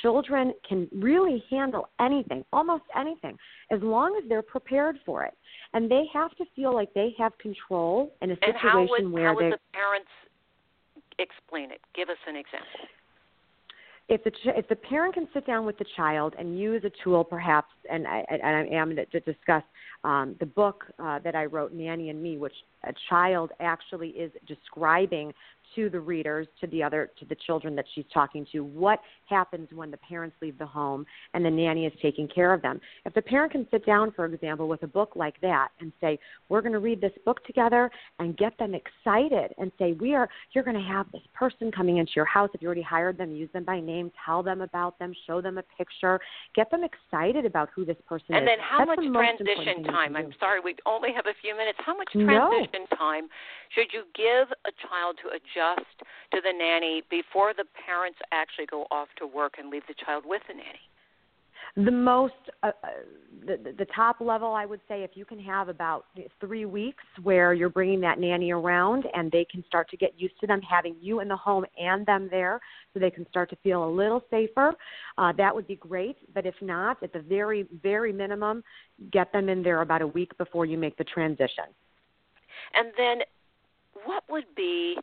Children 0.02 0.52
can 0.68 0.88
really 0.92 1.42
handle 1.50 1.88
anything, 2.00 2.44
almost 2.52 2.84
anything, 2.96 3.36
as 3.70 3.80
long 3.82 4.20
as 4.22 4.28
they're 4.28 4.42
prepared 4.42 4.98
for 5.06 5.24
it. 5.24 5.34
And 5.72 5.90
they 5.90 6.04
have 6.12 6.30
to 6.36 6.44
feel 6.54 6.74
like 6.74 6.92
they 6.94 7.14
have 7.18 7.36
control 7.38 8.12
in 8.22 8.30
a 8.30 8.32
and 8.32 8.40
situation 8.40 8.68
how 8.70 8.86
would, 8.88 9.12
where 9.12 9.28
how 9.28 9.34
would 9.34 9.44
they 9.46 9.50
the 9.50 9.58
parents 9.72 10.10
explain 11.18 11.70
it? 11.70 11.80
Give 11.94 12.08
us 12.08 12.16
an 12.26 12.36
example. 12.36 12.80
if 14.08 14.24
the 14.24 14.30
ch- 14.30 14.56
if 14.56 14.66
the 14.68 14.76
parent 14.76 15.14
can 15.14 15.28
sit 15.34 15.46
down 15.46 15.66
with 15.66 15.76
the 15.78 15.84
child 15.96 16.34
and 16.38 16.58
use 16.58 16.82
a 16.84 16.90
tool, 17.04 17.24
perhaps, 17.24 17.68
and 17.90 18.06
I, 18.06 18.24
and 18.30 18.42
I 18.42 18.66
am 18.74 18.96
to, 18.96 19.04
to 19.06 19.20
discuss 19.20 19.62
um, 20.04 20.36
the 20.40 20.46
book 20.46 20.84
uh, 20.98 21.18
that 21.20 21.34
I 21.34 21.44
wrote, 21.44 21.72
Nanny 21.72 22.08
and 22.10 22.22
Me, 22.22 22.38
which 22.38 22.54
a 22.84 22.92
child 23.10 23.50
actually 23.60 24.10
is 24.10 24.32
describing 24.46 25.32
to 25.74 25.90
the 25.90 26.00
readers, 26.00 26.46
to 26.60 26.66
the 26.68 26.82
other, 26.82 27.10
to 27.18 27.24
the 27.24 27.36
children 27.46 27.74
that 27.76 27.84
she's 27.94 28.04
talking 28.12 28.46
to, 28.52 28.64
what 28.64 29.00
happens 29.26 29.68
when 29.72 29.90
the 29.90 29.96
parents 29.98 30.36
leave 30.40 30.58
the 30.58 30.66
home 30.66 31.04
and 31.34 31.44
the 31.44 31.50
nanny 31.50 31.86
is 31.86 31.92
taking 32.00 32.28
care 32.28 32.52
of 32.52 32.62
them. 32.62 32.80
If 33.04 33.14
the 33.14 33.22
parent 33.22 33.52
can 33.52 33.66
sit 33.70 33.84
down, 33.84 34.12
for 34.12 34.24
example, 34.26 34.68
with 34.68 34.82
a 34.82 34.86
book 34.86 35.12
like 35.14 35.40
that 35.40 35.68
and 35.80 35.92
say, 36.00 36.18
"We're 36.48 36.62
going 36.62 36.72
to 36.72 36.78
read 36.78 37.00
this 37.00 37.12
book 37.24 37.44
together," 37.44 37.90
and 38.18 38.36
get 38.36 38.56
them 38.58 38.74
excited 38.74 39.54
and 39.58 39.70
say, 39.78 39.92
"We 39.92 40.14
are, 40.14 40.28
you're 40.52 40.64
going 40.64 40.76
to 40.76 40.82
have 40.82 41.10
this 41.12 41.26
person 41.34 41.70
coming 41.70 41.98
into 41.98 42.12
your 42.16 42.24
house. 42.24 42.50
If 42.54 42.62
you 42.62 42.66
already 42.66 42.82
hired 42.82 43.18
them, 43.18 43.30
use 43.30 43.50
them 43.52 43.64
by 43.64 43.80
name, 43.80 44.10
tell 44.24 44.42
them 44.42 44.60
about 44.62 44.98
them, 44.98 45.12
show 45.26 45.40
them 45.40 45.58
a 45.58 45.62
picture, 45.76 46.20
get 46.54 46.70
them 46.70 46.82
excited 46.84 47.44
about 47.44 47.68
who 47.74 47.84
this 47.84 48.00
person 48.08 48.34
And 48.34 48.36
is." 48.36 48.40
And 48.40 48.48
then 48.48 48.58
how 48.60 48.78
That's 48.78 48.96
much 48.96 49.04
the 49.04 49.12
transition 49.12 49.84
time? 49.84 50.16
I'm 50.16 50.32
sorry, 50.40 50.60
we 50.60 50.74
only 50.86 51.12
have 51.12 51.26
a 51.26 51.34
few 51.42 51.56
minutes. 51.56 51.78
How 51.84 51.96
much 51.96 52.14
No. 52.14 52.48
transition 52.48 52.86
time 52.96 53.28
should 53.70 53.92
you 53.92 54.04
give 54.14 54.48
a 54.64 54.72
child 54.88 55.18
to 55.22 55.28
adjust 55.28 55.57
to 55.58 56.40
the 56.42 56.52
nanny 56.56 57.02
before 57.10 57.52
the 57.54 57.64
parents 57.86 58.18
actually 58.32 58.66
go 58.66 58.86
off 58.90 59.08
to 59.18 59.26
work 59.26 59.54
and 59.58 59.70
leave 59.70 59.82
the 59.88 59.94
child 60.04 60.24
with 60.26 60.42
the 60.48 60.54
nanny? 60.54 60.80
The 61.76 61.90
most, 61.90 62.34
uh, 62.62 62.68
uh, 62.82 62.88
the, 63.46 63.56
the 63.62 63.72
the 63.80 63.86
top 63.94 64.20
level, 64.20 64.54
I 64.54 64.64
would 64.64 64.80
say, 64.88 65.02
if 65.02 65.10
you 65.14 65.24
can 65.24 65.38
have 65.40 65.68
about 65.68 66.06
three 66.40 66.64
weeks 66.64 67.04
where 67.22 67.52
you're 67.52 67.68
bringing 67.68 68.00
that 68.00 68.18
nanny 68.18 68.50
around 68.52 69.04
and 69.14 69.30
they 69.30 69.44
can 69.44 69.62
start 69.66 69.88
to 69.90 69.96
get 69.96 70.18
used 70.18 70.34
to 70.40 70.46
them 70.46 70.60
having 70.62 70.96
you 71.00 71.20
in 71.20 71.28
the 71.28 71.36
home 71.36 71.64
and 71.78 72.06
them 72.06 72.28
there, 72.30 72.58
so 72.92 72.98
they 72.98 73.10
can 73.10 73.28
start 73.28 73.50
to 73.50 73.56
feel 73.56 73.84
a 73.84 73.90
little 73.90 74.24
safer. 74.30 74.72
Uh, 75.18 75.32
that 75.36 75.54
would 75.54 75.66
be 75.66 75.76
great. 75.76 76.16
But 76.34 76.46
if 76.46 76.54
not, 76.62 77.02
at 77.02 77.12
the 77.12 77.20
very 77.20 77.66
very 77.82 78.12
minimum, 78.12 78.64
get 79.12 79.30
them 79.32 79.48
in 79.48 79.62
there 79.62 79.82
about 79.82 80.02
a 80.02 80.06
week 80.06 80.36
before 80.38 80.64
you 80.64 80.78
make 80.78 80.96
the 80.96 81.04
transition. 81.04 81.66
And 82.74 82.88
then 82.96 83.18
what 84.04 84.24
would 84.30 84.46
be 84.56 84.96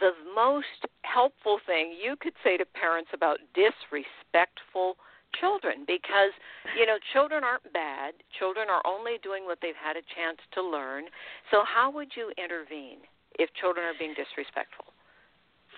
the 0.00 0.12
most 0.34 0.86
helpful 1.02 1.58
thing 1.66 1.92
you 1.92 2.16
could 2.16 2.34
say 2.44 2.56
to 2.56 2.64
parents 2.64 3.10
about 3.12 3.38
disrespectful 3.54 4.96
children 5.40 5.84
because 5.86 6.32
you 6.78 6.86
know 6.86 6.96
children 7.12 7.44
aren't 7.44 7.72
bad. 7.72 8.14
Children 8.38 8.68
are 8.68 8.82
only 8.86 9.16
doing 9.22 9.44
what 9.44 9.58
they've 9.62 9.78
had 9.78 9.96
a 9.96 10.04
chance 10.14 10.38
to 10.54 10.62
learn. 10.62 11.04
So 11.50 11.64
how 11.64 11.90
would 11.92 12.08
you 12.16 12.32
intervene 12.36 12.98
if 13.38 13.48
children 13.60 13.86
are 13.86 13.96
being 13.98 14.14
disrespectful? 14.14 14.92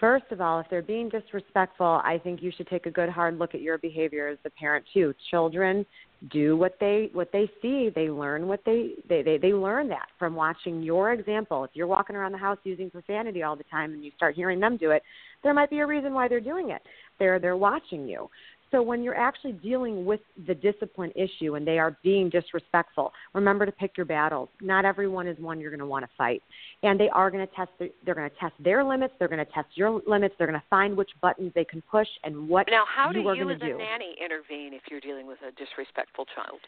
First 0.00 0.26
of 0.32 0.40
all, 0.40 0.58
if 0.58 0.66
they're 0.68 0.82
being 0.82 1.08
disrespectful, 1.08 2.00
I 2.04 2.18
think 2.22 2.42
you 2.42 2.50
should 2.56 2.66
take 2.66 2.86
a 2.86 2.90
good 2.90 3.08
hard 3.08 3.38
look 3.38 3.54
at 3.54 3.60
your 3.60 3.78
behavior 3.78 4.26
as 4.28 4.38
a 4.44 4.50
parent 4.50 4.84
too. 4.92 5.14
Children 5.30 5.86
do 6.30 6.56
what 6.56 6.76
they 6.80 7.10
what 7.12 7.30
they 7.32 7.50
see. 7.60 7.90
They 7.94 8.08
learn 8.08 8.46
what 8.46 8.60
they 8.64 8.92
they 9.08 9.22
they, 9.22 9.38
they 9.38 9.52
learn 9.52 9.88
that 9.88 10.06
from 10.18 10.34
watching 10.34 10.82
your 10.82 11.12
example. 11.12 11.64
If 11.64 11.70
you're 11.74 11.86
walking 11.86 12.16
around 12.16 12.32
the 12.32 12.38
house 12.38 12.58
using 12.64 12.90
profanity 12.90 13.42
all 13.42 13.56
the 13.56 13.64
time 13.64 13.92
and 13.92 14.04
you 14.04 14.10
start 14.16 14.34
hearing 14.34 14.60
them 14.60 14.76
do 14.76 14.90
it, 14.90 15.02
there 15.42 15.54
might 15.54 15.70
be 15.70 15.80
a 15.80 15.86
reason 15.86 16.14
why 16.14 16.28
they're 16.28 16.40
doing 16.40 16.70
it. 16.70 16.82
They're 17.18 17.38
they're 17.38 17.56
watching 17.56 18.08
you. 18.08 18.28
So 18.74 18.82
when 18.82 19.04
you're 19.04 19.16
actually 19.16 19.52
dealing 19.52 20.04
with 20.04 20.18
the 20.48 20.54
discipline 20.56 21.12
issue 21.14 21.54
and 21.54 21.64
they 21.64 21.78
are 21.78 21.96
being 22.02 22.28
disrespectful, 22.28 23.12
remember 23.32 23.64
to 23.66 23.70
pick 23.70 23.96
your 23.96 24.04
battles. 24.04 24.48
Not 24.60 24.84
everyone 24.84 25.28
is 25.28 25.38
one 25.38 25.60
you're 25.60 25.70
going 25.70 25.78
to 25.78 25.86
want 25.86 26.04
to 26.04 26.10
fight, 26.18 26.42
and 26.82 26.98
they 26.98 27.08
are 27.10 27.30
going 27.30 27.46
to 27.46 27.54
test. 27.54 27.70
The, 27.78 27.92
they're 28.04 28.16
going 28.16 28.28
to 28.28 28.36
test 28.36 28.54
their 28.58 28.82
limits. 28.82 29.14
They're 29.20 29.28
going 29.28 29.44
to 29.46 29.52
test 29.52 29.68
your 29.74 30.00
limits. 30.08 30.34
They're 30.38 30.48
going 30.48 30.58
to 30.58 30.66
find 30.68 30.96
which 30.96 31.10
buttons 31.22 31.52
they 31.54 31.64
can 31.64 31.82
push 31.88 32.08
and 32.24 32.48
what 32.48 32.66
now 32.68 32.84
how 32.92 33.12
do 33.12 33.20
you 33.20 33.28
are 33.28 33.36
you 33.36 33.48
as 33.48 33.60
to 33.60 33.66
do. 33.66 33.74
a 33.76 33.78
nanny 33.78 34.16
intervene 34.20 34.74
if 34.74 34.82
you're 34.90 35.00
dealing 35.00 35.28
with 35.28 35.38
a 35.46 35.52
disrespectful 35.52 36.26
child 36.34 36.58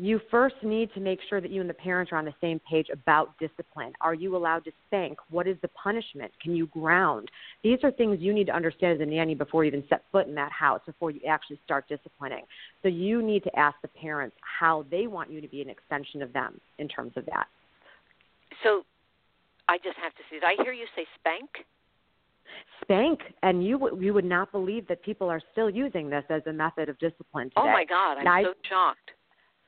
you 0.00 0.20
first 0.30 0.54
need 0.62 0.92
to 0.94 1.00
make 1.00 1.18
sure 1.28 1.40
that 1.40 1.50
you 1.50 1.60
and 1.60 1.68
the 1.68 1.74
parents 1.74 2.12
are 2.12 2.18
on 2.18 2.24
the 2.24 2.34
same 2.40 2.60
page 2.70 2.86
about 2.92 3.36
discipline. 3.38 3.92
Are 4.00 4.14
you 4.14 4.36
allowed 4.36 4.64
to 4.66 4.72
spank? 4.86 5.18
What 5.30 5.48
is 5.48 5.56
the 5.60 5.68
punishment? 5.68 6.30
Can 6.40 6.54
you 6.54 6.66
ground? 6.68 7.28
These 7.64 7.78
are 7.82 7.90
things 7.90 8.18
you 8.20 8.32
need 8.32 8.46
to 8.46 8.54
understand 8.54 9.00
as 9.00 9.06
a 9.06 9.10
nanny 9.10 9.34
before 9.34 9.64
you 9.64 9.68
even 9.68 9.82
set 9.88 10.04
foot 10.12 10.28
in 10.28 10.36
that 10.36 10.52
house, 10.52 10.80
before 10.86 11.10
you 11.10 11.20
actually 11.28 11.58
start 11.64 11.88
disciplining. 11.88 12.44
So 12.82 12.88
you 12.88 13.22
need 13.22 13.42
to 13.44 13.58
ask 13.58 13.76
the 13.82 13.88
parents 13.88 14.36
how 14.60 14.86
they 14.88 15.08
want 15.08 15.30
you 15.32 15.40
to 15.40 15.48
be 15.48 15.62
an 15.62 15.68
extension 15.68 16.22
of 16.22 16.32
them 16.32 16.60
in 16.78 16.86
terms 16.86 17.12
of 17.16 17.26
that. 17.26 17.46
so 18.62 18.82
i 19.68 19.76
just 19.78 19.96
have 20.02 20.14
to 20.14 20.22
say 20.30 20.38
i 20.44 20.54
hear 20.62 20.72
you 20.72 20.86
say 20.96 21.04
spank 21.18 21.48
Spank, 22.82 23.20
and 23.42 23.62
you 23.64 23.78
w- 23.78 24.02
you 24.02 24.14
would 24.14 24.24
not 24.24 24.50
believe 24.52 24.88
that 24.88 25.02
people 25.02 25.28
are 25.28 25.40
still 25.52 25.68
using 25.68 26.08
this 26.08 26.24
as 26.30 26.40
a 26.46 26.52
method 26.52 26.88
of 26.88 26.98
discipline 26.98 27.50
today. 27.50 27.60
oh 27.62 27.72
my 27.72 27.84
god 27.84 28.18
i'm 28.18 28.26
I- 28.26 28.42
so 28.44 28.54
shocked 28.68 29.10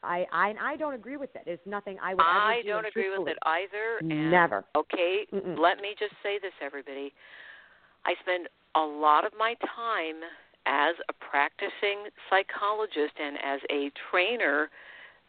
I, 0.02 0.24
I 0.32 0.54
I 0.60 0.76
don't 0.76 0.94
agree 0.94 1.16
with 1.16 1.30
it. 1.34 1.42
It's 1.46 1.62
nothing 1.66 1.98
I 2.02 2.14
would 2.14 2.20
ever 2.20 2.30
I 2.30 2.62
do, 2.62 2.68
don't 2.68 2.86
agree 2.86 3.16
with 3.16 3.28
it 3.28 3.38
either. 3.42 3.98
And 4.00 4.30
Never. 4.30 4.64
Okay, 4.76 5.26
Mm-mm. 5.32 5.58
let 5.58 5.78
me 5.78 5.94
just 5.98 6.14
say 6.22 6.38
this, 6.40 6.52
everybody. 6.62 7.12
I 8.06 8.14
spend 8.22 8.48
a 8.74 8.80
lot 8.80 9.26
of 9.26 9.32
my 9.38 9.54
time 9.76 10.22
as 10.66 10.94
a 11.08 11.12
practicing 11.12 12.08
psychologist 12.28 13.14
and 13.20 13.36
as 13.44 13.60
a 13.70 13.90
trainer 14.10 14.70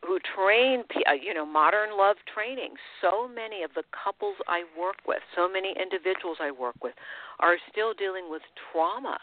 who 0.06 0.18
train, 0.36 0.84
uh, 1.08 1.14
you 1.14 1.34
know, 1.34 1.46
modern 1.46 1.96
love 1.96 2.16
training. 2.34 2.74
So 3.02 3.28
many 3.28 3.64
of 3.64 3.72
the 3.76 3.84
couples 3.92 4.36
I 4.48 4.64
work 4.78 4.98
with, 5.08 5.20
so 5.36 5.48
many 5.48 5.76
individuals 5.80 6.38
I 6.42 6.52
work 6.52 6.76
with, 6.82 6.94
are 7.40 7.58
still 7.72 7.94
dealing 7.94 8.30
with 8.30 8.42
trauma 8.72 9.18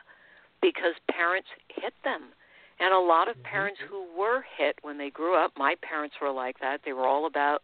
because 0.62 0.94
parents 1.10 1.48
hit 1.68 1.94
them. 2.04 2.30
And 2.80 2.94
a 2.94 2.98
lot 2.98 3.28
of 3.28 3.34
mm-hmm. 3.36 3.50
parents 3.50 3.80
who 3.88 4.06
were 4.16 4.44
hit 4.56 4.76
when 4.82 4.98
they 4.98 5.10
grew 5.10 5.34
up, 5.36 5.52
my 5.56 5.74
parents 5.82 6.16
were 6.20 6.30
like 6.30 6.58
that. 6.60 6.80
They 6.84 6.92
were 6.92 7.06
all 7.06 7.26
about 7.26 7.62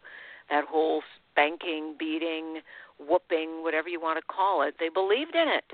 that 0.49 0.65
whole 0.65 1.01
spanking, 1.31 1.95
beating, 1.97 2.59
whooping, 2.99 3.63
whatever 3.63 3.89
you 3.89 3.99
want 3.99 4.19
to 4.19 4.25
call 4.33 4.61
it. 4.61 4.75
They 4.79 4.89
believed 4.89 5.35
in 5.35 5.47
it. 5.47 5.65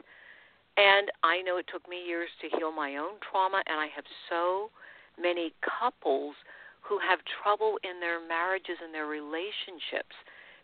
And 0.77 1.11
I 1.23 1.41
know 1.41 1.57
it 1.57 1.65
took 1.71 1.87
me 1.89 1.97
years 2.07 2.29
to 2.41 2.57
heal 2.57 2.71
my 2.71 2.95
own 2.95 3.19
trauma, 3.19 3.61
and 3.67 3.79
I 3.79 3.87
have 3.93 4.05
so 4.29 4.71
many 5.19 5.53
couples 5.59 6.35
who 6.81 6.97
have 6.97 7.19
trouble 7.43 7.77
in 7.83 7.99
their 7.99 8.25
marriages 8.25 8.79
and 8.81 8.93
their 8.93 9.05
relationships 9.05 10.15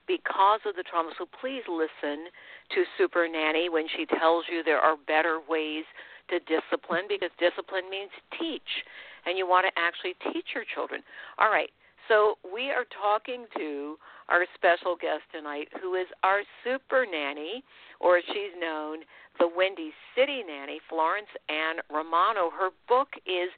because 0.07 0.61
of 0.65 0.75
the 0.75 0.83
trauma. 0.83 1.11
So 1.17 1.27
please 1.41 1.63
listen 1.67 2.31
to 2.71 2.83
Super 2.97 3.27
Nanny 3.27 3.69
when 3.69 3.85
she 3.95 4.05
tells 4.17 4.45
you 4.49 4.63
there 4.63 4.79
are 4.79 4.95
better 4.95 5.39
ways 5.47 5.83
to 6.29 6.39
discipline 6.45 7.05
because 7.07 7.31
discipline 7.39 7.89
means 7.89 8.11
teach, 8.39 8.85
and 9.25 9.37
you 9.37 9.47
want 9.47 9.65
to 9.65 9.73
actually 9.79 10.15
teach 10.33 10.55
your 10.55 10.65
children. 10.73 11.01
All 11.39 11.49
right, 11.49 11.69
so 12.07 12.37
we 12.41 12.71
are 12.71 12.85
talking 12.89 13.45
to 13.57 13.97
our 14.29 14.45
special 14.55 14.95
guest 14.95 15.23
tonight, 15.31 15.67
who 15.81 15.95
is 15.95 16.07
our 16.23 16.41
super 16.63 17.05
nanny, 17.09 17.63
or 17.99 18.17
as 18.17 18.23
she's 18.27 18.55
known, 18.59 18.99
the 19.39 19.47
Windy 19.47 19.91
City 20.15 20.43
nanny, 20.45 20.79
Florence 20.89 21.31
Ann 21.49 21.83
Romano. 21.89 22.49
Her 22.49 22.69
book 22.87 23.09
is 23.25 23.49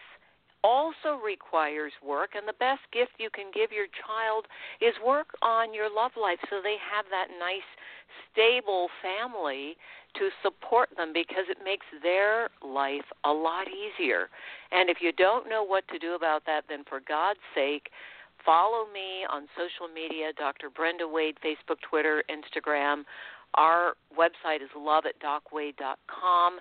also 0.66 1.22
requires 1.22 1.92
work, 2.02 2.30
and 2.34 2.42
the 2.48 2.58
best 2.58 2.82
gift 2.92 3.12
you 3.18 3.30
can 3.30 3.54
give 3.54 3.70
your 3.70 3.86
child 3.94 4.46
is 4.82 4.94
work 5.06 5.28
on 5.40 5.72
your 5.72 5.86
love 5.86 6.10
life 6.20 6.42
so 6.50 6.58
they 6.58 6.74
have 6.82 7.06
that 7.14 7.28
nice, 7.38 7.70
stable 8.32 8.88
family 8.98 9.76
to 10.18 10.30
support 10.42 10.88
them 10.96 11.12
because 11.14 11.46
it 11.48 11.58
makes 11.62 11.86
their 12.02 12.50
life 12.66 13.06
a 13.22 13.30
lot 13.30 13.66
easier. 13.70 14.26
And 14.72 14.90
if 14.90 14.98
you 15.00 15.12
don't 15.12 15.48
know 15.48 15.62
what 15.62 15.86
to 15.88 16.00
do 16.00 16.14
about 16.14 16.42
that, 16.46 16.64
then 16.68 16.82
for 16.88 16.98
God's 16.98 17.44
sake, 17.54 17.90
follow 18.44 18.86
me 18.90 19.22
on 19.30 19.46
social 19.54 19.92
media 19.92 20.32
Dr. 20.36 20.68
Brenda 20.68 21.06
Wade, 21.06 21.36
Facebook, 21.44 21.78
Twitter, 21.88 22.24
Instagram. 22.26 23.04
Our 23.54 23.94
website 24.18 24.62
is 24.62 24.70
love 24.76 25.04
at 25.06 25.20
docwade.com. 25.20 26.58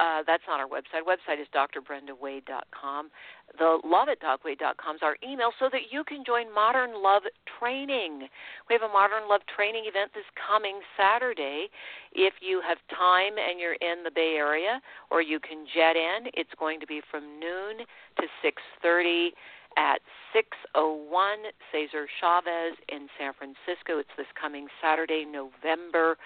Uh, 0.00 0.22
that's 0.26 0.42
not 0.48 0.58
our 0.60 0.66
website. 0.66 1.04
Website 1.04 1.42
is 1.42 1.46
drbrendawade.com. 1.52 3.10
The 3.58 3.78
love 3.84 4.08
at 4.08 4.18
docwade.com 4.20 4.96
is 4.96 5.02
our 5.02 5.16
email 5.22 5.52
so 5.58 5.68
that 5.70 5.92
you 5.92 6.04
can 6.04 6.24
join 6.24 6.52
Modern 6.54 7.02
Love 7.02 7.24
Training. 7.60 8.26
We 8.68 8.72
have 8.72 8.80
a 8.80 8.88
Modern 8.88 9.28
Love 9.28 9.42
Training 9.54 9.84
event 9.84 10.12
this 10.14 10.24
coming 10.48 10.80
Saturday. 10.96 11.68
If 12.12 12.32
you 12.40 12.62
have 12.66 12.78
time 12.88 13.36
and 13.36 13.60
you're 13.60 13.76
in 13.84 14.02
the 14.02 14.10
Bay 14.10 14.36
Area, 14.38 14.80
or 15.10 15.20
you 15.20 15.38
can 15.38 15.66
jet 15.68 15.96
in, 15.96 16.32
it's 16.32 16.54
going 16.58 16.80
to 16.80 16.86
be 16.86 17.02
from 17.10 17.38
noon 17.38 17.84
to 18.16 18.24
6:30 18.40 19.36
at 19.76 20.00
601 20.32 21.52
Cesar 21.70 22.08
Chavez 22.18 22.74
in 22.88 23.06
San 23.18 23.34
Francisco. 23.34 23.98
It's 23.98 24.16
this 24.16 24.26
coming 24.40 24.66
Saturday, 24.80 25.26
November 25.28 26.16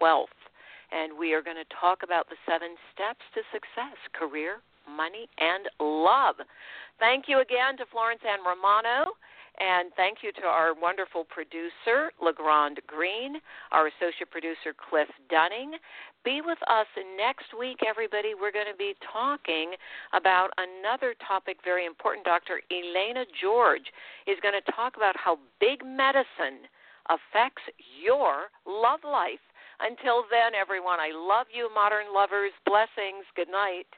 12th 0.00 0.43
and 0.94 1.18
we 1.18 1.34
are 1.34 1.42
going 1.42 1.58
to 1.58 1.74
talk 1.74 2.02
about 2.04 2.28
the 2.30 2.38
seven 2.46 2.78
steps 2.94 3.26
to 3.34 3.42
success 3.50 3.98
career, 4.14 4.62
money, 4.86 5.28
and 5.38 5.66
love. 5.80 6.36
Thank 7.00 7.26
you 7.26 7.40
again 7.40 7.76
to 7.78 7.84
Florence 7.90 8.22
Ann 8.22 8.46
Romano. 8.46 9.18
And 9.54 9.92
thank 9.94 10.18
you 10.22 10.32
to 10.32 10.46
our 10.50 10.74
wonderful 10.74 11.24
producer, 11.30 12.10
LeGrand 12.20 12.80
Green, 12.88 13.38
our 13.70 13.86
associate 13.86 14.30
producer, 14.30 14.74
Cliff 14.74 15.06
Dunning. 15.30 15.78
Be 16.24 16.40
with 16.44 16.58
us 16.66 16.90
next 17.16 17.54
week, 17.56 17.78
everybody. 17.86 18.34
We're 18.34 18.50
going 18.50 18.70
to 18.70 18.76
be 18.76 18.94
talking 19.12 19.74
about 20.12 20.50
another 20.58 21.14
topic 21.26 21.58
very 21.62 21.86
important. 21.86 22.26
Dr. 22.26 22.62
Elena 22.70 23.24
George 23.40 23.94
is 24.26 24.38
going 24.42 24.58
to 24.58 24.72
talk 24.72 24.96
about 24.96 25.14
how 25.16 25.38
big 25.60 25.86
medicine 25.86 26.66
affects 27.06 27.62
your 28.02 28.50
love 28.66 29.00
life 29.04 29.42
until 29.80 30.24
then, 30.30 30.54
everyone, 30.54 31.00
I 31.00 31.10
love 31.14 31.46
you, 31.52 31.70
modern 31.74 32.12
lovers. 32.14 32.52
Blessings. 32.66 33.26
Good 33.34 33.50
night. 33.50 33.88